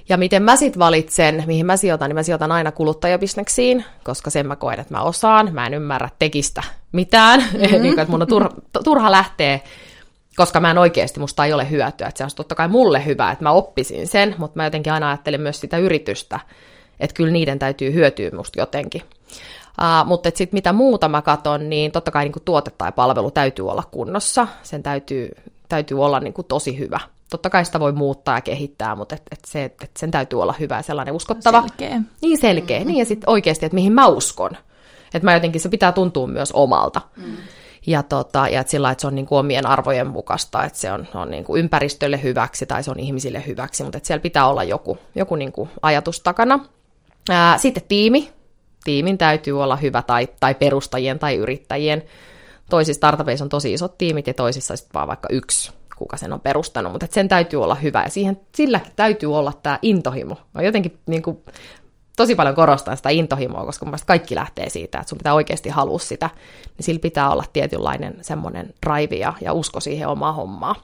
Ja 0.08 0.16
miten 0.16 0.42
mä 0.42 0.56
sitten 0.56 0.78
valitsen, 0.78 1.44
mihin 1.46 1.66
mä 1.66 1.76
sijoitan, 1.76 2.08
niin 2.08 2.16
mä 2.16 2.22
sijoitan 2.22 2.52
aina 2.52 2.72
kuluttajabisneksiin, 2.72 3.84
koska 4.04 4.30
sen 4.30 4.46
mä 4.46 4.56
koen, 4.56 4.80
että 4.80 4.94
mä 4.94 5.02
osaan. 5.02 5.54
Mä 5.54 5.66
en 5.66 5.74
ymmärrä 5.74 6.08
tekistä 6.18 6.62
mitään, 6.92 7.40
mm-hmm. 7.52 7.82
niin, 7.82 7.98
että 7.98 8.10
mun 8.10 8.22
on 8.22 8.28
turha, 8.28 8.50
turha 8.84 9.10
lähteä, 9.10 9.60
koska 10.36 10.60
mä 10.60 10.70
en 10.70 10.78
oikeasti, 10.78 11.20
musta 11.20 11.44
ei 11.44 11.52
ole 11.52 11.70
hyötyä. 11.70 12.06
Että 12.06 12.18
se 12.18 12.24
on 12.24 12.30
totta 12.36 12.54
kai 12.54 12.68
mulle 12.68 13.04
hyvä, 13.04 13.30
että 13.30 13.44
mä 13.44 13.50
oppisin 13.50 14.06
sen, 14.06 14.34
mutta 14.38 14.56
mä 14.56 14.64
jotenkin 14.64 14.92
aina 14.92 15.08
ajattelen 15.08 15.40
myös 15.40 15.60
sitä 15.60 15.78
yritystä, 15.78 16.40
että 17.00 17.14
kyllä 17.14 17.32
niiden 17.32 17.58
täytyy 17.58 17.92
hyötyä 17.92 18.30
musta 18.36 18.60
jotenkin. 18.60 19.02
Uh, 19.80 20.06
mutta 20.06 20.30
sitten 20.34 20.56
mitä 20.56 20.72
muuta 20.72 21.08
mä 21.08 21.22
katon, 21.22 21.70
niin 21.70 21.92
totta 21.92 22.10
kai 22.10 22.24
niin 22.24 22.44
tuote 22.44 22.70
tai 22.70 22.92
palvelu 22.92 23.30
täytyy 23.30 23.68
olla 23.68 23.82
kunnossa. 23.90 24.48
Sen 24.62 24.82
täytyy, 24.82 25.30
täytyy 25.68 26.04
olla 26.04 26.20
niin 26.20 26.34
tosi 26.48 26.78
hyvä. 26.78 27.00
Totta 27.32 27.50
kai 27.50 27.64
sitä 27.64 27.80
voi 27.80 27.92
muuttaa 27.92 28.36
ja 28.36 28.40
kehittää, 28.40 28.94
mutta 28.94 29.14
et, 29.14 29.22
et 29.30 29.38
se, 29.46 29.64
et 29.64 29.90
sen 29.98 30.10
täytyy 30.10 30.42
olla 30.42 30.54
hyvä 30.60 30.76
ja 30.76 30.82
sellainen 30.82 31.14
uskottava. 31.14 31.60
Selkeä. 31.60 32.00
Niin 32.22 32.38
selkeä. 32.38 32.78
Mm-hmm. 32.78 32.88
Niin 32.92 32.98
ja 32.98 33.04
sitten 33.04 33.30
oikeasti, 33.30 33.66
että 33.66 33.74
mihin 33.74 33.92
mä 33.92 34.06
uskon. 34.06 34.50
Että 35.14 35.24
mä 35.24 35.34
jotenkin, 35.34 35.60
se 35.60 35.68
pitää 35.68 35.92
tuntua 35.92 36.26
myös 36.26 36.52
omalta. 36.52 37.00
Mm. 37.16 37.36
Ja, 37.86 38.02
tota, 38.02 38.48
ja 38.48 38.60
että 38.60 38.70
sillä 38.70 38.90
että 38.90 39.00
se 39.00 39.06
on 39.06 39.14
niin 39.14 39.26
kuin 39.26 39.38
omien 39.38 39.66
arvojen 39.66 40.06
mukaista, 40.06 40.64
että 40.64 40.78
se 40.78 40.92
on, 40.92 41.08
on 41.14 41.30
niin 41.30 41.44
kuin 41.44 41.60
ympäristölle 41.60 42.22
hyväksi 42.22 42.66
tai 42.66 42.82
se 42.82 42.90
on 42.90 43.00
ihmisille 43.00 43.46
hyväksi, 43.46 43.82
mutta 43.82 43.96
että 43.96 44.06
siellä 44.06 44.22
pitää 44.22 44.48
olla 44.48 44.64
joku, 44.64 44.98
joku 45.14 45.34
niin 45.34 45.52
kuin 45.52 45.70
ajatus 45.82 46.20
takana. 46.20 46.64
Ää, 47.30 47.58
sitten 47.58 47.82
tiimi, 47.88 48.32
tiimin 48.84 49.18
täytyy 49.18 49.62
olla 49.62 49.76
hyvä 49.76 50.02
tai, 50.02 50.28
tai 50.40 50.54
perustajien 50.54 51.18
tai 51.18 51.36
yrittäjien. 51.36 52.02
Toisissa 52.70 52.98
startupeissa 52.98 53.44
on 53.44 53.48
tosi 53.48 53.72
isot 53.72 53.98
tiimit 53.98 54.26
ja 54.26 54.34
toisissa 54.34 54.76
sitten 54.76 54.94
vaan 54.94 55.08
vaikka 55.08 55.28
yksi, 55.30 55.72
kuka 56.02 56.16
sen 56.16 56.32
on 56.32 56.40
perustanut, 56.40 56.92
mutta 56.92 57.06
sen 57.10 57.28
täytyy 57.28 57.62
olla 57.62 57.74
hyvä 57.74 58.02
ja 58.02 58.10
siihen, 58.10 58.40
sillä 58.54 58.80
täytyy 58.96 59.36
olla 59.36 59.52
tämä 59.62 59.78
intohimo. 59.82 60.36
Mä 60.54 60.62
jotenkin 60.62 60.98
niin 61.06 61.22
kuin, 61.22 61.38
tosi 62.16 62.34
paljon 62.34 62.54
korostan 62.54 62.96
sitä 62.96 63.10
intohimoa, 63.10 63.64
koska 63.64 63.86
mun 63.86 63.96
kaikki 64.06 64.34
lähtee 64.34 64.70
siitä, 64.70 64.98
että 64.98 65.08
sun 65.08 65.18
pitää 65.18 65.34
oikeasti 65.34 65.68
halua 65.68 65.98
sitä, 65.98 66.30
niin 66.78 66.84
sillä 66.84 67.00
pitää 67.00 67.30
olla 67.30 67.44
tietynlainen 67.52 68.16
semmoinen 68.20 68.74
drive 68.86 69.16
ja, 69.16 69.32
ja 69.40 69.52
usko 69.52 69.80
siihen 69.80 70.08
omaa 70.08 70.32
hommaa. 70.32 70.74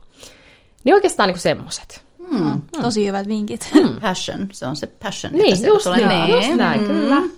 Niin 0.84 0.94
oikeastaan 0.94 1.28
niin 1.28 1.38
semmoiset. 1.38 2.02
Hmm. 2.30 2.38
Hmm. 2.38 2.62
Tosi 2.82 3.06
hyvät 3.06 3.28
vinkit. 3.28 3.68
Hmm. 3.74 4.00
Passion, 4.00 4.48
se 4.52 4.66
on 4.66 4.76
se 4.76 4.86
passion. 4.86 5.32
Niin, 5.32 5.66
just, 5.66 5.86
niin. 5.96 6.30
just 6.30 6.56
näin, 6.56 6.80
mm. 6.80 6.86
kyllä. 6.86 7.37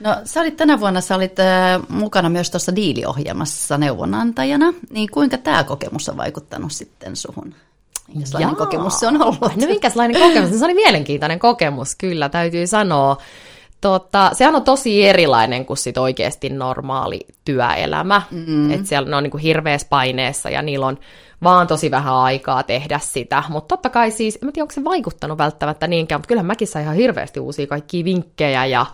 No 0.00 0.16
sä 0.24 0.40
olit 0.40 0.56
tänä 0.56 0.80
vuonna 0.80 1.00
sä 1.00 1.14
olit, 1.14 1.40
äh, 1.40 1.80
mukana 1.88 2.28
myös 2.28 2.50
tuossa 2.50 2.76
diiliohjelmassa 2.76 3.78
neuvonantajana, 3.78 4.72
niin 4.90 5.10
kuinka 5.10 5.38
tämä 5.38 5.64
kokemus 5.64 6.08
on 6.08 6.16
vaikuttanut 6.16 6.72
sitten 6.72 7.16
suhun? 7.16 7.54
Minkälainen 8.14 8.48
Jaa. 8.48 8.54
kokemus 8.54 9.00
se 9.00 9.06
on 9.06 9.22
ollut? 9.22 9.56
No 9.56 9.66
minkälainen 9.66 10.22
kokemus? 10.22 10.58
Se 10.58 10.64
oli 10.64 10.74
mielenkiintoinen 10.74 11.38
kokemus, 11.38 11.94
kyllä, 11.94 12.28
täytyy 12.28 12.66
sanoa. 12.66 13.16
Tota, 13.80 14.30
sehän 14.32 14.54
on 14.54 14.64
tosi 14.64 15.06
erilainen 15.06 15.66
kuin 15.66 15.76
sit 15.76 15.98
oikeasti 15.98 16.48
normaali 16.48 17.20
työelämä. 17.44 18.22
Mm. 18.30 18.70
Että 18.70 18.88
siellä 18.88 19.10
ne 19.10 19.16
on 19.16 19.22
niin 19.22 19.30
kuin 19.30 19.42
hirveässä 19.42 19.86
paineessa 19.90 20.50
ja 20.50 20.62
niillä 20.62 20.86
on 20.86 20.98
vaan 21.42 21.66
tosi 21.66 21.90
vähän 21.90 22.14
aikaa 22.14 22.62
tehdä 22.62 22.98
sitä. 23.02 23.42
Mutta 23.48 23.68
totta 23.68 23.88
kai 23.88 24.10
siis, 24.10 24.38
en 24.42 24.52
tiedä 24.52 24.64
onko 24.64 24.74
se 24.74 24.84
vaikuttanut 24.84 25.38
välttämättä 25.38 25.86
niinkään, 25.86 26.18
mutta 26.18 26.28
kyllähän 26.28 26.46
mäkin 26.46 26.68
sain 26.68 26.82
ihan 26.84 26.96
hirveästi 26.96 27.40
uusia 27.40 27.66
kaikkia 27.66 28.04
vinkkejä 28.04 28.66
ja 28.66 28.86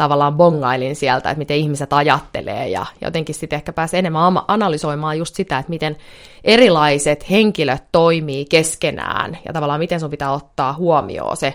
tavallaan 0.00 0.36
bongailin 0.36 0.96
sieltä, 0.96 1.30
että 1.30 1.38
miten 1.38 1.56
ihmiset 1.56 1.92
ajattelee 1.92 2.68
ja 2.68 2.86
jotenkin 3.00 3.34
sitten 3.34 3.56
ehkä 3.56 3.72
pääsi 3.72 3.98
enemmän 3.98 4.22
analysoimaan 4.48 5.18
just 5.18 5.34
sitä, 5.34 5.58
että 5.58 5.70
miten 5.70 5.96
erilaiset 6.44 7.30
henkilöt 7.30 7.84
toimii 7.92 8.44
keskenään 8.44 9.38
ja 9.46 9.52
tavallaan 9.52 9.80
miten 9.80 10.00
sun 10.00 10.10
pitää 10.10 10.32
ottaa 10.32 10.72
huomioon 10.72 11.36
se, 11.36 11.54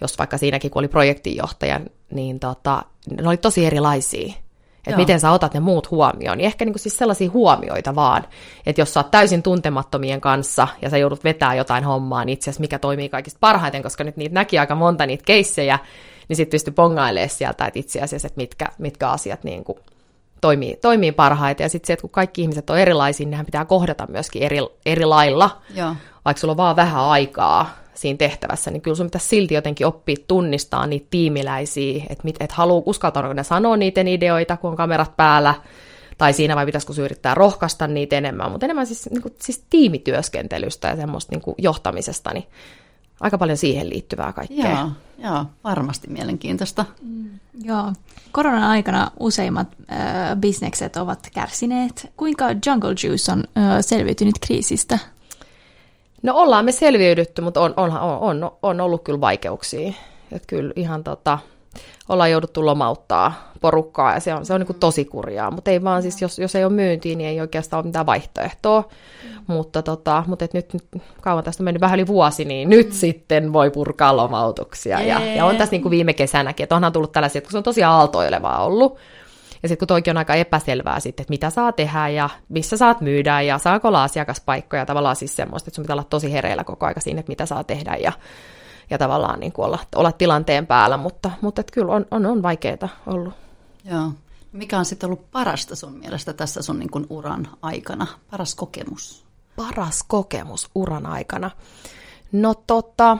jos 0.00 0.18
vaikka 0.18 0.38
siinäkin 0.38 0.70
kun 0.70 0.80
oli 0.80 0.88
projektinjohtaja, 0.88 1.80
niin 2.10 2.40
tota, 2.40 2.82
ne 3.20 3.28
oli 3.28 3.36
tosi 3.36 3.66
erilaisia. 3.66 4.34
Että 4.86 4.96
miten 4.96 5.20
sä 5.20 5.30
otat 5.30 5.54
ne 5.54 5.60
muut 5.60 5.90
huomioon. 5.90 6.38
Niin 6.38 6.46
ehkä 6.46 6.64
niinku 6.64 6.78
siis 6.78 6.98
sellaisia 6.98 7.30
huomioita 7.30 7.94
vaan, 7.94 8.24
että 8.66 8.80
jos 8.80 8.94
sä 8.94 9.00
oot 9.00 9.10
täysin 9.10 9.42
tuntemattomien 9.42 10.20
kanssa 10.20 10.68
ja 10.82 10.90
sä 10.90 10.98
joudut 10.98 11.24
vetää 11.24 11.54
jotain 11.54 11.84
hommaa, 11.84 12.24
niin 12.24 12.32
itse 12.32 12.50
asiassa 12.50 12.60
mikä 12.60 12.78
toimii 12.78 13.08
kaikista 13.08 13.38
parhaiten, 13.40 13.82
koska 13.82 14.04
nyt 14.04 14.16
niitä 14.16 14.34
näki 14.34 14.58
aika 14.58 14.74
monta 14.74 15.06
niitä 15.06 15.24
keissejä, 15.26 15.78
niin 16.28 16.36
sitten 16.36 16.56
pystyi 16.56 16.72
pongailemaan 16.72 17.28
sieltä, 17.28 17.66
että 17.66 17.78
itse 17.78 18.00
asiassa, 18.00 18.26
että 18.26 18.40
mitkä, 18.40 18.66
mitkä 18.78 19.10
asiat 19.10 19.44
niin 19.44 19.64
kuin 19.64 19.78
toimii, 20.40 20.76
toimii 20.76 21.12
parhaiten. 21.12 21.64
Ja 21.64 21.68
sitten 21.68 21.86
se, 21.86 21.92
että 21.92 22.00
kun 22.00 22.10
kaikki 22.10 22.42
ihmiset 22.42 22.70
on 22.70 22.78
erilaisia, 22.78 23.26
niin 23.26 23.46
pitää 23.46 23.64
kohdata 23.64 24.06
myöskin 24.10 24.42
eri, 24.42 24.58
eri 24.86 25.04
lailla, 25.04 25.62
Joo. 25.74 25.96
vaikka 26.24 26.40
sulla 26.40 26.52
on 26.52 26.56
vaan 26.56 26.76
vähän 26.76 27.02
aikaa 27.02 27.74
siinä 27.94 28.16
tehtävässä, 28.16 28.70
niin 28.70 28.80
kyllä 28.80 28.94
sun 28.94 29.06
pitäisi 29.06 29.28
silti 29.28 29.54
jotenkin 29.54 29.86
oppia 29.86 30.16
tunnistaa 30.28 30.86
niitä 30.86 31.06
tiimiläisiä, 31.10 32.02
että 32.08 32.28
et, 32.28 32.36
et 32.40 32.52
haluaa, 32.52 32.82
uskaltaa 32.86 33.34
ne 33.34 33.44
sanoa 33.44 33.76
niiden 33.76 34.08
ideoita, 34.08 34.56
kun 34.56 34.70
on 34.70 34.76
kamerat 34.76 35.16
päällä, 35.16 35.54
tai 36.18 36.32
siinä 36.32 36.56
vai 36.56 36.66
pitäisikö 36.66 36.92
yrittää 37.02 37.34
rohkaista 37.34 37.86
niitä 37.86 38.16
enemmän, 38.16 38.50
mutta 38.50 38.66
enemmän 38.66 38.86
siis, 38.86 39.10
niin 39.10 39.22
kuin, 39.22 39.34
siis 39.40 39.64
tiimityöskentelystä 39.70 40.88
ja 40.88 40.96
semmoista 40.96 41.32
niin 41.32 41.42
kuin 41.42 41.54
johtamisesta, 41.58 42.32
niin 42.32 42.46
aika 43.20 43.38
paljon 43.38 43.58
siihen 43.58 43.90
liittyvää 43.90 44.32
kaikkea. 44.32 44.70
Joo, 44.70 44.90
joo 45.18 45.46
varmasti 45.64 46.08
mielenkiintoista. 46.08 46.84
Mm, 47.02 47.30
joo. 47.62 47.92
Koronan 48.32 48.62
aikana 48.62 49.10
useimmat 49.20 49.68
äh, 49.92 50.36
bisnekset 50.36 50.96
ovat 50.96 51.28
kärsineet. 51.34 52.12
Kuinka 52.16 52.44
Jungle 52.66 52.94
Juice 53.04 53.32
on 53.32 53.44
äh, 53.58 53.64
selviytynyt 53.80 54.34
kriisistä? 54.46 54.98
No 56.22 56.34
ollaan 56.34 56.64
me 56.64 56.72
selviydytty, 56.72 57.42
mutta 57.42 57.60
on, 57.60 57.74
on, 57.76 57.92
on, 58.20 58.50
on 58.62 58.80
ollut 58.80 59.04
kyllä 59.04 59.20
vaikeuksia. 59.20 59.92
Että 60.32 60.46
kyllä 60.46 60.72
ihan 60.76 61.04
tota, 61.04 61.38
ollaan 62.08 62.30
jouduttu 62.30 62.66
lomauttaa 62.66 63.52
porukkaa 63.60 64.14
ja 64.14 64.20
se 64.20 64.34
on, 64.34 64.46
se 64.46 64.54
on 64.54 64.60
niin 64.60 64.66
kuin 64.66 64.78
tosi 64.78 65.04
kurjaa, 65.04 65.50
mutta 65.50 65.70
ei 65.70 65.84
vaan 65.84 66.02
siis, 66.02 66.22
jos, 66.22 66.38
jos 66.38 66.54
ei 66.54 66.64
ole 66.64 66.72
myyntiä, 66.72 67.16
niin 67.16 67.28
ei 67.28 67.40
oikeastaan 67.40 67.78
ole 67.78 67.86
mitään 67.86 68.06
vaihtoehtoa, 68.06 68.80
mm. 68.80 69.28
mutta, 69.46 69.82
tota, 69.82 70.24
mutta 70.26 70.44
et 70.44 70.54
nyt, 70.54 70.72
nyt 70.72 71.02
kauan 71.20 71.44
tästä 71.44 71.62
on 71.62 71.64
mennyt 71.64 71.80
vähän 71.80 71.98
yli 71.98 72.06
vuosi, 72.06 72.44
niin 72.44 72.68
nyt 72.68 72.86
mm. 72.86 72.92
sitten 72.92 73.52
voi 73.52 73.70
purkaa 73.70 74.16
lomautuksia. 74.16 75.00
Ja, 75.00 75.24
ja 75.36 75.44
on 75.44 75.56
tässä 75.56 75.72
niin 75.72 75.82
kuin 75.82 75.90
viime 75.90 76.12
kesänäkin, 76.12 76.64
että 76.64 76.76
onhan 76.76 76.92
tullut 76.92 77.12
tällaisia, 77.12 77.38
että 77.38 77.50
se 77.50 77.56
on 77.58 77.62
tosi 77.62 77.82
aaltoilevaa 77.82 78.64
ollut, 78.64 78.98
ja 79.62 79.68
sitten 79.68 79.78
kun 79.78 79.88
toikin 79.88 80.10
on 80.10 80.18
aika 80.18 80.34
epäselvää 80.34 81.00
sitten, 81.00 81.22
että 81.22 81.32
mitä 81.32 81.50
saa 81.50 81.72
tehdä 81.72 82.08
ja 82.08 82.30
missä 82.48 82.76
saat 82.76 83.00
myydä 83.00 83.40
ja 83.40 83.58
saako 83.58 83.88
olla 83.88 84.04
asiakaspaikkoja, 84.04 84.86
tavallaan 84.86 85.16
siis 85.16 85.36
semmoista, 85.36 85.68
että 85.68 85.76
sun 85.76 85.82
pitää 85.82 85.94
olla 85.94 86.04
tosi 86.04 86.32
hereillä 86.32 86.64
koko 86.64 86.86
aika 86.86 87.00
siinä, 87.00 87.20
että 87.20 87.30
mitä 87.30 87.46
saa 87.46 87.64
tehdä. 87.64 87.96
Ja 87.96 88.12
ja 88.90 88.98
tavallaan 88.98 89.40
niin 89.40 89.52
kuin 89.52 89.66
olla, 89.66 89.78
olla 89.94 90.12
tilanteen 90.12 90.66
päällä, 90.66 90.96
mutta, 90.96 91.30
mutta 91.40 91.60
et 91.60 91.70
kyllä 91.70 91.92
on, 91.92 92.06
on, 92.10 92.26
on 92.26 92.42
vaikeaa 92.42 92.88
ollut. 93.06 93.34
Joo. 93.84 94.10
Mikä 94.52 94.78
on 94.78 94.84
sitten 94.84 95.06
ollut 95.06 95.30
parasta 95.30 95.76
sun 95.76 95.92
mielestä 95.92 96.32
tässä 96.32 96.62
sun 96.62 96.78
niin 96.78 96.90
kuin 96.90 97.06
uran 97.10 97.48
aikana? 97.62 98.06
Paras 98.30 98.54
kokemus? 98.54 99.24
Paras 99.56 100.04
kokemus 100.08 100.70
uran 100.74 101.06
aikana? 101.06 101.50
No 102.32 102.54
tota, 102.66 103.18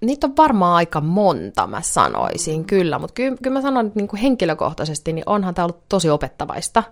niitä 0.00 0.26
on 0.26 0.36
varmaan 0.36 0.74
aika 0.74 1.00
monta, 1.00 1.66
mä 1.66 1.80
sanoisin 1.80 2.64
kyllä, 2.64 2.98
mutta 2.98 3.14
kyllä, 3.14 3.36
kyllä 3.42 3.58
mä 3.58 3.62
sanon, 3.62 3.86
että 3.86 3.98
niin 3.98 4.08
kuin 4.08 4.20
henkilökohtaisesti 4.20 5.12
niin 5.12 5.24
onhan 5.26 5.54
tämä 5.54 5.64
ollut 5.64 5.88
tosi 5.88 6.10
opettavaista. 6.10 6.82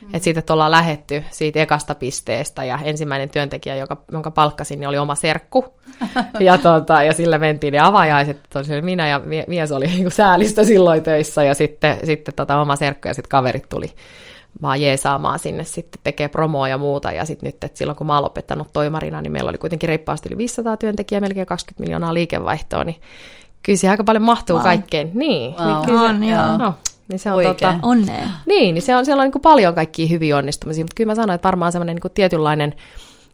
Mm. 0.00 0.06
Että 0.06 0.24
siitä, 0.24 0.38
että 0.40 0.52
ollaan 0.52 0.70
lähetty 0.70 1.24
siitä 1.30 1.60
ekasta 1.60 1.94
pisteestä 1.94 2.64
ja 2.64 2.78
ensimmäinen 2.84 3.30
työntekijä, 3.30 3.76
joka, 3.76 3.96
jonka 4.12 4.30
palkkasin, 4.30 4.80
niin 4.80 4.88
oli 4.88 4.98
oma 4.98 5.14
serkku. 5.14 5.64
ja, 6.40 6.58
tuota, 6.58 7.02
ja 7.02 7.12
sillä 7.12 7.38
mentiin 7.38 7.72
ne 7.72 7.78
avajaiset, 7.78 8.40
tosiaan 8.52 8.84
minä 8.84 9.08
ja 9.08 9.20
mies 9.46 9.72
oli 9.72 9.86
niin 9.86 10.10
säälistä 10.10 10.64
silloin 10.64 11.02
töissä 11.02 11.44
ja 11.44 11.54
sitten, 11.54 11.96
sitten 12.04 12.34
tota, 12.34 12.60
oma 12.60 12.76
serkku 12.76 13.08
ja 13.08 13.14
sitten 13.14 13.30
kaverit 13.30 13.68
tuli 13.68 13.90
vaan 14.62 14.80
jeesaamaan 14.80 15.38
sinne 15.38 15.64
sitten 15.64 16.00
tekee 16.04 16.28
promoa 16.28 16.68
ja 16.68 16.78
muuta. 16.78 17.12
Ja 17.12 17.24
sitten 17.24 17.46
nyt, 17.46 17.64
että 17.64 17.78
silloin 17.78 17.96
kun 17.96 18.06
mä 18.06 18.14
oon 18.14 18.24
lopettanut 18.24 18.72
toimarina, 18.72 19.22
niin 19.22 19.32
meillä 19.32 19.48
oli 19.48 19.58
kuitenkin 19.58 19.88
reippaasti 19.88 20.28
yli 20.28 20.38
500 20.38 20.76
työntekijää, 20.76 21.20
melkein 21.20 21.46
20 21.46 21.82
miljoonaa 21.82 22.14
liikevaihtoa, 22.14 22.84
niin 22.84 23.00
kyllä 23.62 23.76
se 23.76 23.88
aika 23.88 24.04
paljon 24.04 24.22
mahtuu 24.22 24.56
wow. 24.56 24.64
kaikkeen. 24.64 25.10
Niin, 25.14 25.54
wow. 25.54 25.66
niin 25.66 25.86
kyllä 25.86 26.18
se, 26.18 26.24
joo. 26.24 26.56
No, 26.56 26.74
niin 27.08 27.18
se 27.18 27.32
on 27.32 27.44
tota, 27.44 27.74
Onnea. 27.82 28.28
Niin, 28.46 28.74
niin 28.74 28.82
se 28.82 28.96
on, 28.96 29.04
siellä 29.04 29.22
on 29.22 29.30
niin 29.34 29.42
paljon 29.42 29.74
kaikkia 29.74 30.06
hyviä 30.06 30.36
onnistumisia, 30.36 30.84
mutta 30.84 30.94
kyllä 30.94 31.10
mä 31.10 31.14
sanoin, 31.14 31.34
että 31.34 31.46
varmaan 31.46 31.72
semmoinen 31.72 31.96
niin 31.96 32.12
tietynlainen 32.14 32.74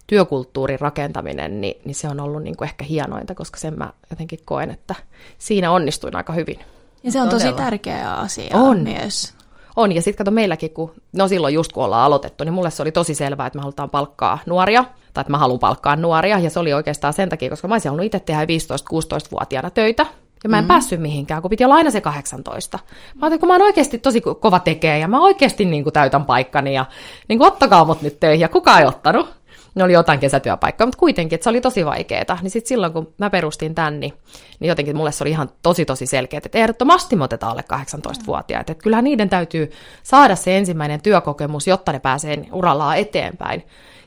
työkulttuurin 0.07 0.81
rakentaminen, 0.81 1.61
niin, 1.61 1.81
niin 1.85 1.95
se 1.95 2.09
on 2.09 2.21
ollut 2.21 2.43
niin 2.43 2.57
kuin 2.57 2.69
ehkä 2.69 2.85
hienointa, 2.85 3.35
koska 3.35 3.59
sen 3.59 3.79
mä 3.79 3.93
jotenkin 4.11 4.39
koen, 4.45 4.71
että 4.71 4.95
siinä 5.39 5.71
onnistuin 5.71 6.17
aika 6.17 6.33
hyvin. 6.33 6.59
Ja 7.03 7.13
se 7.13 7.21
on 7.21 7.29
Todella. 7.29 7.53
tosi 7.53 7.65
tärkeä 7.65 8.15
asia 8.15 8.57
on. 8.57 8.81
myös. 8.81 9.35
On, 9.77 9.93
ja 9.93 10.03
sitten 10.03 10.19
kato 10.19 10.31
meilläkin, 10.31 10.71
kun, 10.71 10.93
no 11.13 11.29
silloin 11.29 11.55
just 11.55 11.73
kun 11.73 11.85
ollaan 11.85 12.05
aloitettu, 12.05 12.45
niin 12.45 12.55
mulle 12.55 12.71
se 12.71 12.83
oli 12.83 12.93
tosi 12.93 13.15
selvää, 13.15 13.47
että 13.47 13.59
me 13.59 13.63
halutaan 13.63 13.91
palkkaa 13.91 14.39
nuoria, 14.47 14.85
tai 15.15 15.23
että 15.23 15.31
mä 15.31 15.39
haluan 15.39 15.59
palkkaa 15.59 15.97
nuoria, 15.97 16.39
ja 16.39 16.51
se 16.51 16.61
oli 16.61 16.73
oikeastaan 16.73 17.13
sen 17.13 17.29
takia, 17.29 17.51
koska 17.51 17.69
mä 17.69 17.75
olisin 17.75 17.89
halunnut 17.89 18.07
itse 18.07 18.21
tehdä 18.21 18.45
15-16-vuotiaana 18.45 19.71
töitä, 19.71 20.07
ja 20.45 20.51
mä 20.51 20.59
en 20.59 20.65
mm. 20.65 20.69
päässyt 20.69 21.01
mihinkään, 21.01 21.43
kun 21.43 21.49
piti 21.51 21.65
olla 21.65 21.75
aina 21.75 21.91
se 21.91 22.01
18. 22.01 22.79
Mä 22.79 23.21
ajattelin, 23.21 23.41
kun 23.41 23.49
mä 23.49 23.55
oon 23.55 23.63
oikeasti 23.63 23.99
tosi 23.99 24.21
kova 24.21 24.61
tekee 24.61 24.99
ja 24.99 25.09
mä 25.09 25.21
oikeasti 25.21 25.65
niin 25.65 25.83
kuin 25.83 25.93
täytän 25.93 26.25
paikkani 26.25 26.75
ja 26.75 26.85
niin 27.29 27.39
kuin 27.39 27.49
ottakaa 27.49 27.85
mut 27.85 28.03
nyt 28.03 28.21
töihin 28.21 28.41
ja 28.41 28.49
kukaan 28.49 28.81
ei 28.81 28.87
ottanut. 28.87 29.35
Ne 29.75 29.85
oli 29.85 29.93
jotain 29.93 30.21
kesätyöpaikkaa, 30.21 30.87
mutta 30.87 30.99
kuitenkin, 30.99 31.35
että 31.35 31.45
se 31.45 31.51
oli 31.51 31.61
tosi 31.61 31.85
vaikeaa. 31.85 32.39
Niin 32.43 32.51
sitten 32.51 32.69
silloin, 32.69 32.93
kun 32.93 33.15
mä 33.19 33.31
perustin 33.31 33.75
tän, 33.75 34.01
niin, 34.01 34.13
niin 34.61 34.69
jotenkin 34.69 34.97
mulle 34.97 35.13
se 35.13 35.25
oli 35.25 35.31
ihan 35.31 35.51
tosi 35.63 35.85
tosi 35.85 36.07
selkeä, 36.07 36.41
että 36.45 36.59
ehdottomasti 36.59 37.17
me 37.17 37.25
otetaan 37.25 37.53
alle 37.53 37.65
18-vuotiaat. 37.73 38.71
Että 38.71 38.83
kyllähän 38.83 39.05
niiden 39.05 39.29
täytyy 39.29 39.71
saada 40.03 40.37
se 40.37 40.57
ensimmäinen 40.57 41.03
työkokemus, 41.03 41.67
jotta 41.67 41.93
ne 41.93 41.99
pääsee 41.99 42.47
urallaan 42.53 42.99
eteenpäin. 42.99 43.63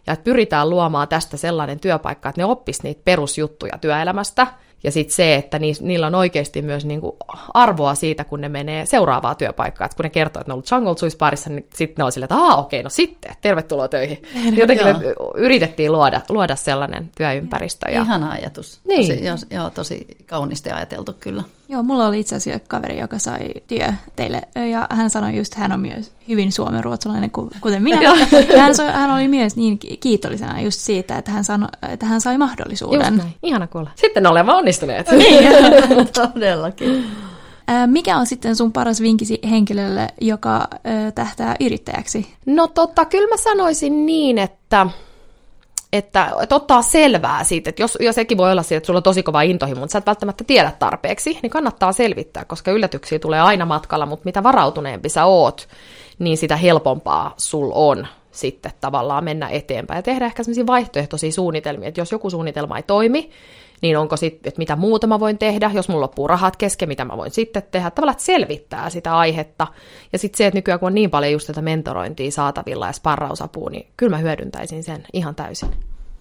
Ja 0.08 0.14
että 0.14 0.24
pyritään 0.24 0.70
luomaan 0.70 1.08
tästä 1.08 1.38
sellainen 1.38 1.80
työpaikka, 1.80 2.30
että 2.30 2.42
ne 2.42 2.46
oppis 2.46 2.84
niitä 2.84 3.02
perusjuttuja 3.06 3.78
työelämästä– 3.78 4.48
ja 4.84 4.92
sitten 4.92 5.16
se, 5.16 5.36
että 5.36 5.60
niillä 5.82 6.08
on 6.08 6.16
oikeasti 6.16 6.62
myös 6.62 6.86
niinku 6.86 7.18
arvoa 7.54 7.96
siitä, 7.96 8.24
kun 8.24 8.42
ne 8.42 8.50
menee 8.50 8.86
seuraavaa 8.86 9.36
työpaikkaa. 9.36 9.86
Et 9.86 9.94
kun 9.94 10.04
ne 10.04 10.10
kertoo, 10.10 10.42
että 10.42 10.50
ne 10.50 10.54
on 10.54 10.56
ollut 10.56 10.72
Jungle 10.72 10.96
Juice 11.02 11.18
parissa, 11.18 11.50
niin 11.50 11.68
sitten 11.74 11.96
ne 11.98 12.04
on 12.04 12.12
silleen, 12.12 12.34
että 12.34 12.56
okei, 12.56 12.84
no 12.84 12.90
sitten, 12.90 13.36
tervetuloa 13.42 13.88
töihin. 13.88 14.22
Jotenkin 14.58 14.88
me 14.88 14.94
yritettiin 15.36 15.92
luoda, 15.92 16.22
luoda 16.30 16.56
sellainen 16.56 17.12
työympäristö. 17.18 17.92
Ja... 17.92 18.02
Ihana 18.02 18.32
ajatus. 18.32 18.80
Niin. 18.88 19.32
Tosi, 19.32 19.46
joo, 19.52 19.70
tosi 19.70 20.08
kaunisti 20.26 20.72
ajateltu 20.72 21.14
kyllä. 21.20 21.44
Joo, 21.70 21.84
mulla 21.84 22.08
oli 22.08 22.20
itse 22.20 22.36
asiassa 22.36 22.68
kaveri, 22.68 23.00
joka 23.00 23.20
sai 23.20 23.50
työ 23.68 23.94
teille, 24.16 24.42
ja 24.72 24.88
hän 24.90 25.10
sanoi 25.10 25.38
just, 25.38 25.54
että 25.54 25.62
hän 25.62 25.72
on 25.72 25.80
myös 25.80 26.12
hyvin 26.28 26.52
suomenruotsalainen, 26.52 27.32
kuten 27.62 27.84
minä. 27.84 28.16
hän, 28.58 28.76
so, 28.76 28.84
hän 28.84 29.12
oli 29.12 29.28
myös 29.28 29.56
niin 29.56 29.80
kiitollisena 30.00 30.62
just 30.62 30.80
siitä, 30.80 31.18
että 31.18 31.32
hän, 31.32 31.44
sano, 31.44 31.68
että 31.90 32.06
hän 32.06 32.22
sai 32.22 32.38
mahdollisuuden. 32.38 33.00
Just 33.00 33.18
näin. 33.18 33.36
Ihana 33.44 33.68
kuulla. 33.68 33.90
Sitten 33.96 34.28
olemme 34.28 34.54
onnistuneet. 34.54 35.12
niin, 35.12 35.50
todellakin. 36.34 37.06
Mikä 37.86 38.18
on 38.18 38.26
sitten 38.26 38.56
sun 38.56 38.72
paras 38.74 39.02
vinkisi 39.02 39.40
henkilölle, 39.50 40.08
joka 40.22 40.68
tähtää 41.16 41.56
yrittäjäksi? 41.60 42.34
No 42.46 42.68
totta, 42.68 43.06
kyllä 43.06 43.28
mä 43.28 43.38
sanoisin 43.38 44.06
niin, 44.06 44.38
että 44.38 44.88
että, 45.94 46.32
että 46.42 46.56
ottaa 46.56 46.82
selvää 46.82 47.44
siitä, 47.44 47.70
että 47.70 47.82
jos, 47.82 47.98
ja 48.02 48.14
sekin 48.14 48.38
voi 48.38 48.52
olla 48.52 48.64
siitä, 48.64 48.78
että 48.78 48.88
sulla 48.88 48.98
on 48.98 49.04
tosi 49.04 49.24
kova 49.24 49.42
intohimo, 49.42 49.80
mutta 49.80 49.92
sä 49.92 49.98
et 49.98 50.06
välttämättä 50.06 50.44
tiedä 50.44 50.72
tarpeeksi, 50.80 51.40
niin 51.42 51.50
kannattaa 51.50 51.92
selvittää, 51.92 52.46
koska 52.46 52.72
yllätyksiä 52.72 53.20
tulee 53.20 53.42
aina 53.42 53.66
matkalla, 53.66 54.06
mutta 54.06 54.26
mitä 54.26 54.44
varautuneempi 54.44 55.10
sä 55.10 55.26
oot, 55.26 55.68
niin 56.20 56.38
sitä 56.38 56.56
helpompaa 56.56 57.34
sul 57.38 57.72
on 57.74 58.08
sitten 58.32 58.72
tavallaan 58.82 59.24
mennä 59.24 59.50
eteenpäin 59.50 59.98
ja 59.98 60.04
tehdä 60.04 60.26
ehkä 60.26 60.44
sellaisia 60.44 60.68
vaihtoehtoisia 60.68 61.32
suunnitelmia, 61.32 61.88
että 61.88 62.02
jos 62.02 62.12
joku 62.12 62.30
suunnitelma 62.30 62.78
ei 62.78 62.84
toimi, 62.84 63.30
niin 63.82 63.98
onko 63.98 64.18
sitten, 64.18 64.50
että 64.50 64.60
mitä 64.60 64.76
muuta 64.76 65.08
mä 65.08 65.20
voin 65.20 65.38
tehdä, 65.38 65.72
jos 65.74 65.90
mulla 65.90 66.02
loppuu 66.02 66.28
rahat 66.28 66.56
kesken, 66.56 66.90
mitä 66.90 67.06
mä 67.06 67.18
voin 67.18 67.32
sitten 67.32 67.64
tehdä. 67.72 67.92
Tavallaan, 67.92 68.14
että 68.14 68.24
selvittää 68.24 68.90
sitä 68.90 69.18
aihetta. 69.18 69.68
Ja 70.14 70.20
sitten 70.20 70.38
se, 70.38 70.48
että 70.48 70.58
nykyään 70.58 70.80
kun 70.80 70.88
on 70.88 70.96
niin 70.96 71.10
paljon 71.10 71.32
just 71.32 71.48
tätä 71.48 71.62
mentorointia 71.62 72.32
saatavilla 72.32 72.88
ja 72.88 72.94
sparrausapua, 72.94 73.70
niin 73.70 73.88
kyllä 73.98 74.10
mä 74.10 74.18
hyödyntäisin 74.18 74.84
sen 74.84 75.04
ihan 75.14 75.36
täysin. 75.36 75.70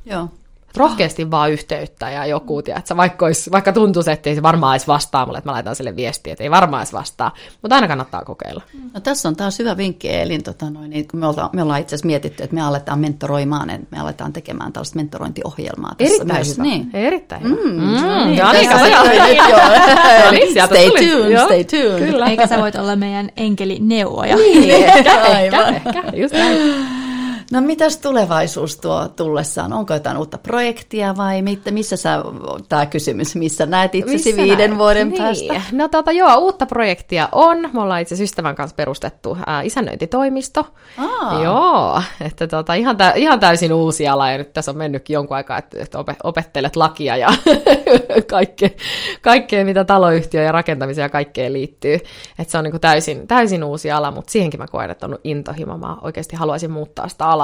Joo, 0.05 0.29
rohkeasti 0.77 1.31
vaan 1.31 1.51
yhteyttä 1.53 2.11
ja 2.11 2.27
joku, 2.27 2.63
tiedätkö, 2.63 2.97
vaikka, 2.97 3.27
olisi, 3.27 3.51
vaikka 3.51 3.73
tuntuisi, 3.73 4.11
että 4.11 4.31
ei 4.31 4.37
se 4.37 4.43
varmaan 4.43 4.77
edes 4.77 4.89
vastaa 4.89 5.27
mulle, 5.27 5.39
että 5.39 5.49
mä 5.51 5.55
laitan 5.55 5.77
sille 5.77 5.97
viestiä, 5.97 6.33
että 6.33 6.45
ei 6.45 6.51
varmaan 6.51 6.83
edes 6.83 6.93
vastaa, 6.93 7.35
mutta 7.63 7.75
aina 7.75 7.89
kannattaa 7.89 8.25
kokeilla. 8.25 8.63
No, 8.95 9.01
tässä 9.01 9.29
on 9.29 9.37
taas 9.37 9.59
hyvä 9.59 9.77
vinkki, 9.77 10.15
Elin, 10.15 10.43
tota 10.43 10.71
noin, 10.71 10.91
niin, 10.91 11.09
kun 11.09 11.21
me 11.21 11.27
ollaan, 11.27 11.51
me 11.53 11.63
ollaan 11.63 11.81
itse 11.81 11.95
asiassa 11.95 12.07
mietitty, 12.07 12.43
että 12.43 12.55
me 12.55 12.63
aletaan 12.63 12.99
mentoroimaan, 12.99 13.71
että 13.71 13.87
me 13.91 13.99
aletaan 13.99 14.33
tekemään 14.33 14.73
tällaista 14.73 14.97
mentorointiohjelmaa 14.97 15.95
tässä 15.99 16.15
Erittäin 16.15 16.39
myös. 16.39 16.53
hyvä. 16.53 16.63
Niin. 16.63 16.91
Erittäin 16.95 17.43
hyvä. 17.43 17.55
Mm, 17.55 17.71
mm. 17.71 17.77
No 17.77 18.25
niin, 18.25 18.39
no 18.43 18.53
niin, 20.31 20.55
niin, 20.55 20.67
stay 20.67 20.91
tuned, 20.91 21.45
stay 21.45 21.65
tuned. 21.65 22.11
Kyllä. 22.11 22.27
Eikä 22.27 22.47
sä 22.47 22.59
voit 22.59 22.75
olla 22.75 22.97
meidän 22.97 23.31
enkeli 23.37 23.79
neuvoja. 23.81 24.37
Niin, 24.37 24.71
ehkä, 24.71 25.25
ehkä, 25.25 25.67
ehkä, 25.67 26.03
just 26.17 26.35
näin. 26.35 26.87
No 27.53 27.61
mitäs 27.61 27.97
tulevaisuus 27.97 28.77
tuo 28.77 29.09
tullessaan? 29.09 29.73
Onko 29.73 29.95
jotain 29.95 30.17
uutta 30.17 30.39
projektia 30.39 31.17
vai 31.17 31.43
mit, 31.43 31.61
missä 31.71 31.97
sä, 31.97 32.23
tämä 32.69 32.87
kysymys, 32.87 33.37
missä 33.37 33.67
näet 33.67 33.95
itsesi 33.95 34.33
missä 34.33 34.43
viiden 34.43 34.71
näet? 34.71 34.79
vuoden 34.79 35.09
niin. 35.09 35.23
päästä? 35.23 35.63
No 35.73 35.89
tota, 35.89 36.13
joo, 36.13 36.37
uutta 36.37 36.67
projektia 36.67 37.29
on. 37.33 37.71
Me 37.73 37.81
ollaan 37.81 38.03
itse 38.03 38.25
ystävän 38.25 38.55
kanssa 38.55 38.75
perustettu 38.75 39.39
ää, 39.47 39.63
isännöintitoimisto. 39.63 40.67
Aa. 40.99 41.43
Joo, 41.43 42.03
että 42.21 42.47
tota, 42.47 42.75
ihan, 42.75 42.97
tä, 42.97 43.13
ihan 43.17 43.41
täysin 43.41 43.73
uusi 43.73 44.09
ala 44.09 44.31
ja 44.31 44.39
nyt 44.39 44.53
tässä 44.53 44.71
on 44.71 44.77
mennytkin 44.77 45.15
jonkun 45.15 45.37
aikaa, 45.37 45.59
että, 45.59 45.83
että 45.83 45.99
opettelet 46.25 46.77
lakia 46.77 47.17
ja 47.17 47.29
kaikkea, 48.31 48.71
kaikkea, 49.23 49.65
mitä 49.65 49.85
taloyhtiö 49.85 50.43
ja 50.43 50.53
rakentamiseen 50.53 51.05
ja 51.05 51.09
kaikkeen 51.09 51.53
liittyy. 51.53 51.95
Että 52.39 52.53
se 52.53 52.59
on 52.59 52.65
niin 52.65 52.81
täysin, 52.81 53.27
täysin 53.27 53.65
uusi 53.65 53.91
ala, 53.91 54.11
mutta 54.11 54.33
siihenkin 54.33 54.61
mä 54.61 54.67
koen, 54.67 54.91
että 54.91 55.07
on 55.07 55.19
intohimo. 55.25 55.79
Mä 55.79 55.97
oikeasti 56.03 56.37
haluaisin 56.37 56.71
muuttaa 56.71 57.09
sitä 57.09 57.27
alaa. 57.27 57.36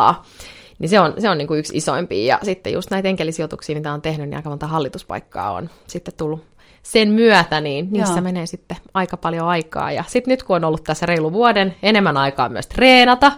Niin 0.79 0.89
se 0.89 1.01
on, 1.01 1.15
se 1.19 1.29
on 1.29 1.39
niin 1.39 1.49
kuin 1.49 1.61
yksi 1.61 1.77
isoimpia. 1.77 2.27
Ja 2.27 2.39
sitten 2.43 2.73
just 2.73 2.91
näitä 2.91 3.09
enkelisijoituksia, 3.09 3.77
mitä 3.77 3.93
on 3.93 4.03
tehnyt, 4.03 4.29
niin 4.29 4.37
aika 4.37 4.49
monta 4.49 4.67
hallituspaikkaa 4.67 5.53
on 5.53 5.71
sitten 5.87 6.15
tullut 6.17 6.45
sen 6.83 7.09
myötä, 7.09 7.61
niin 7.61 7.89
niissä 7.91 8.15
Joo. 8.15 8.23
menee 8.23 8.47
sitten 8.47 8.77
aika 8.95 9.17
paljon 9.17 9.49
aikaa. 9.49 9.93
Ja 9.93 10.05
sitten 10.09 10.33
nyt 10.33 10.43
kun 10.43 10.57
on 10.57 10.65
ollut 10.65 10.85
tässä 10.85 11.07
reilu 11.07 11.33
vuoden, 11.33 11.75
enemmän 11.83 12.17
aikaa 12.17 12.49
myös 12.49 12.67
treenata, 12.67 13.33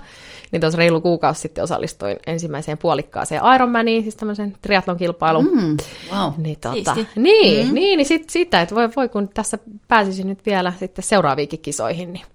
niin 0.53 0.61
tuossa 0.61 0.79
reilu 0.79 1.01
kuukausi 1.01 1.40
sitten 1.40 1.64
osallistuin 1.64 2.17
ensimmäiseen 2.27 2.79
puolikkaaseen 2.79 3.43
Ironmaniin, 3.55 4.03
siis 4.03 4.17
tämmöisen 4.17 4.57
triatlon 4.62 4.97
kilpailuun. 4.97 5.51
Mm, 5.53 5.77
wow. 6.12 6.33
Niin, 6.37 6.59
tota, 6.61 6.97
niin, 7.17 7.67
mm. 7.67 7.75
niin, 7.75 7.97
niin 7.97 8.07
sit, 8.07 8.31
sitä, 8.31 8.61
että 8.61 8.75
voi, 8.75 8.88
voi 8.97 9.09
kun 9.09 9.29
tässä 9.29 9.59
pääsisin 9.88 10.29
nyt 10.29 10.47
vielä 10.47 10.73
sitten 10.79 11.03
seuraaviinkin 11.03 11.61
kisoihin, 11.61 12.12
niin, 12.12 12.27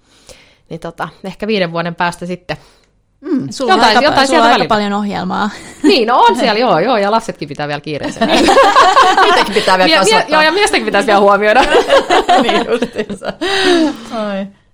niin 0.70 0.80
tota, 0.80 1.10
ehkä 1.24 1.48
viiden 1.48 1.72
vuoden 1.72 1.96
päästä 1.96 2.26
sitten 2.26 2.58
Mm, 3.22 3.48
sulla 3.50 3.74
jotain, 3.74 3.98
aika, 3.98 4.02
jotain 4.02 4.28
sulla 4.28 4.44
on 4.44 4.52
aika 4.52 4.66
paljon 4.66 4.94
ohjelmaa. 4.94 5.50
Niin, 5.84 6.08
no 6.08 6.20
on 6.20 6.36
siellä, 6.36 6.60
joo, 6.60 6.80
joo, 6.80 6.98
ja 6.98 7.12
lapsetkin 7.12 7.50
pitää 7.50 7.68
vielä 7.68 7.82
kiireessä. 7.82 8.26
Niitäkin 9.24 9.54
pitää 9.54 9.78
vielä 9.78 9.98
kasvattaa. 9.98 10.28
Mie, 10.28 10.34
joo, 10.34 10.42
ja 10.42 10.52
miestäkin 10.52 10.86
pitäisi 10.86 11.08
vielä 11.08 11.20
huomioida. 11.20 11.62
niin 12.44 12.66
justiinsa. 12.70 13.34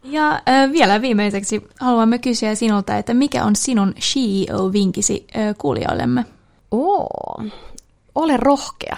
Ja 0.04 0.32
äh, 0.32 0.72
vielä 0.72 1.02
viimeiseksi 1.02 1.68
haluamme 1.80 2.20
kysyä 2.20 2.56
sinulta, 2.56 2.98
että 2.98 3.14
mikä 3.14 3.44
on 3.44 3.56
sinun 3.56 3.94
CEO-vinkisi 4.00 5.28
äh, 5.36 5.56
kuulijoillemme? 5.58 6.26
Oo, 6.72 7.44
ole 8.16 8.38
rohkea. 8.38 8.98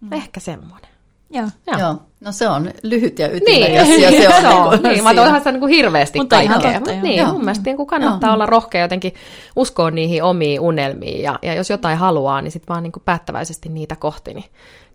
Mm. 0.00 0.12
Ehkä 0.12 0.40
semmoinen. 0.40 0.87
Joo. 1.30 1.48
Joo. 1.66 1.78
Joo. 1.78 1.96
No 2.20 2.32
se 2.32 2.48
on 2.48 2.70
lyhyt 2.82 3.18
ja 3.18 3.32
ytimekäs 3.32 3.88
niin. 3.88 4.02
ja 4.02 4.10
se 4.10 4.28
on, 4.28 4.40
se 4.42 4.48
on 4.48 4.70
niin, 4.70 4.82
niin, 4.82 5.04
mä 5.04 5.14
toihan 5.14 5.40
sitä 5.40 5.52
niin 5.52 5.68
hirveästi 5.68 6.18
Mutta 6.18 6.36
kaikkea. 6.36 6.72
Totta, 6.72 6.92
Mut 6.92 7.02
niin, 7.02 7.18
joo. 7.18 7.32
mun 7.32 7.44
mielestä 7.44 7.64
niin 7.64 7.86
kannattaa 7.86 8.28
joo. 8.28 8.34
olla 8.34 8.46
rohkea 8.46 8.80
jotenkin 8.80 9.14
uskoa 9.56 9.90
niihin 9.90 10.22
omiin 10.22 10.60
unelmiin 10.60 11.22
ja, 11.22 11.38
ja 11.42 11.54
jos 11.54 11.70
jotain 11.70 11.98
haluaa, 11.98 12.42
niin 12.42 12.52
sitten 12.52 12.68
vaan 12.68 12.82
niin 12.82 12.92
kuin 12.92 13.02
päättäväisesti 13.04 13.68
niitä 13.68 13.96
kohti, 13.96 14.34
niin 14.34 14.44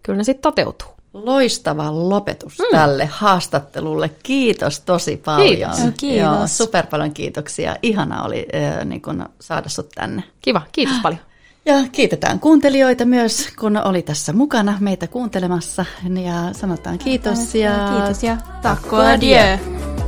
kyllä 0.03 0.17
ne 0.17 0.23
sitten 0.23 0.41
toteutuu. 0.41 0.87
Loistava 1.13 2.09
lopetus 2.09 2.59
mm. 2.59 2.77
tälle 2.77 3.05
haastattelulle. 3.05 4.09
Kiitos 4.23 4.79
tosi 4.79 5.17
paljon. 5.17 5.47
Kiitos. 5.47 5.93
Kiitos. 5.99 6.37
Joo, 6.37 6.47
super 6.47 6.87
paljon 6.87 7.13
kiitoksia. 7.13 7.75
Ihana 7.81 8.23
oli 8.23 8.47
äh, 8.55 8.85
niin 8.85 9.01
kun 9.01 9.25
saada 9.41 9.69
sut 9.69 9.89
tänne. 9.95 10.23
Kiva, 10.41 10.61
kiitos 10.71 10.95
paljon. 11.03 11.19
Ja 11.65 11.75
kiitetään 11.91 12.39
kuuntelijoita 12.39 13.05
myös, 13.05 13.49
kun 13.59 13.77
oli 13.77 14.01
tässä 14.01 14.33
mukana 14.33 14.77
meitä 14.79 15.07
kuuntelemassa. 15.07 15.85
Ja 16.23 16.53
sanotaan 16.53 16.97
kiitos 16.97 17.55
ja... 17.55 17.71
Kiitos 17.97 18.23
ja 18.23 18.37
takko 18.61 18.95
adieu. 18.95 20.02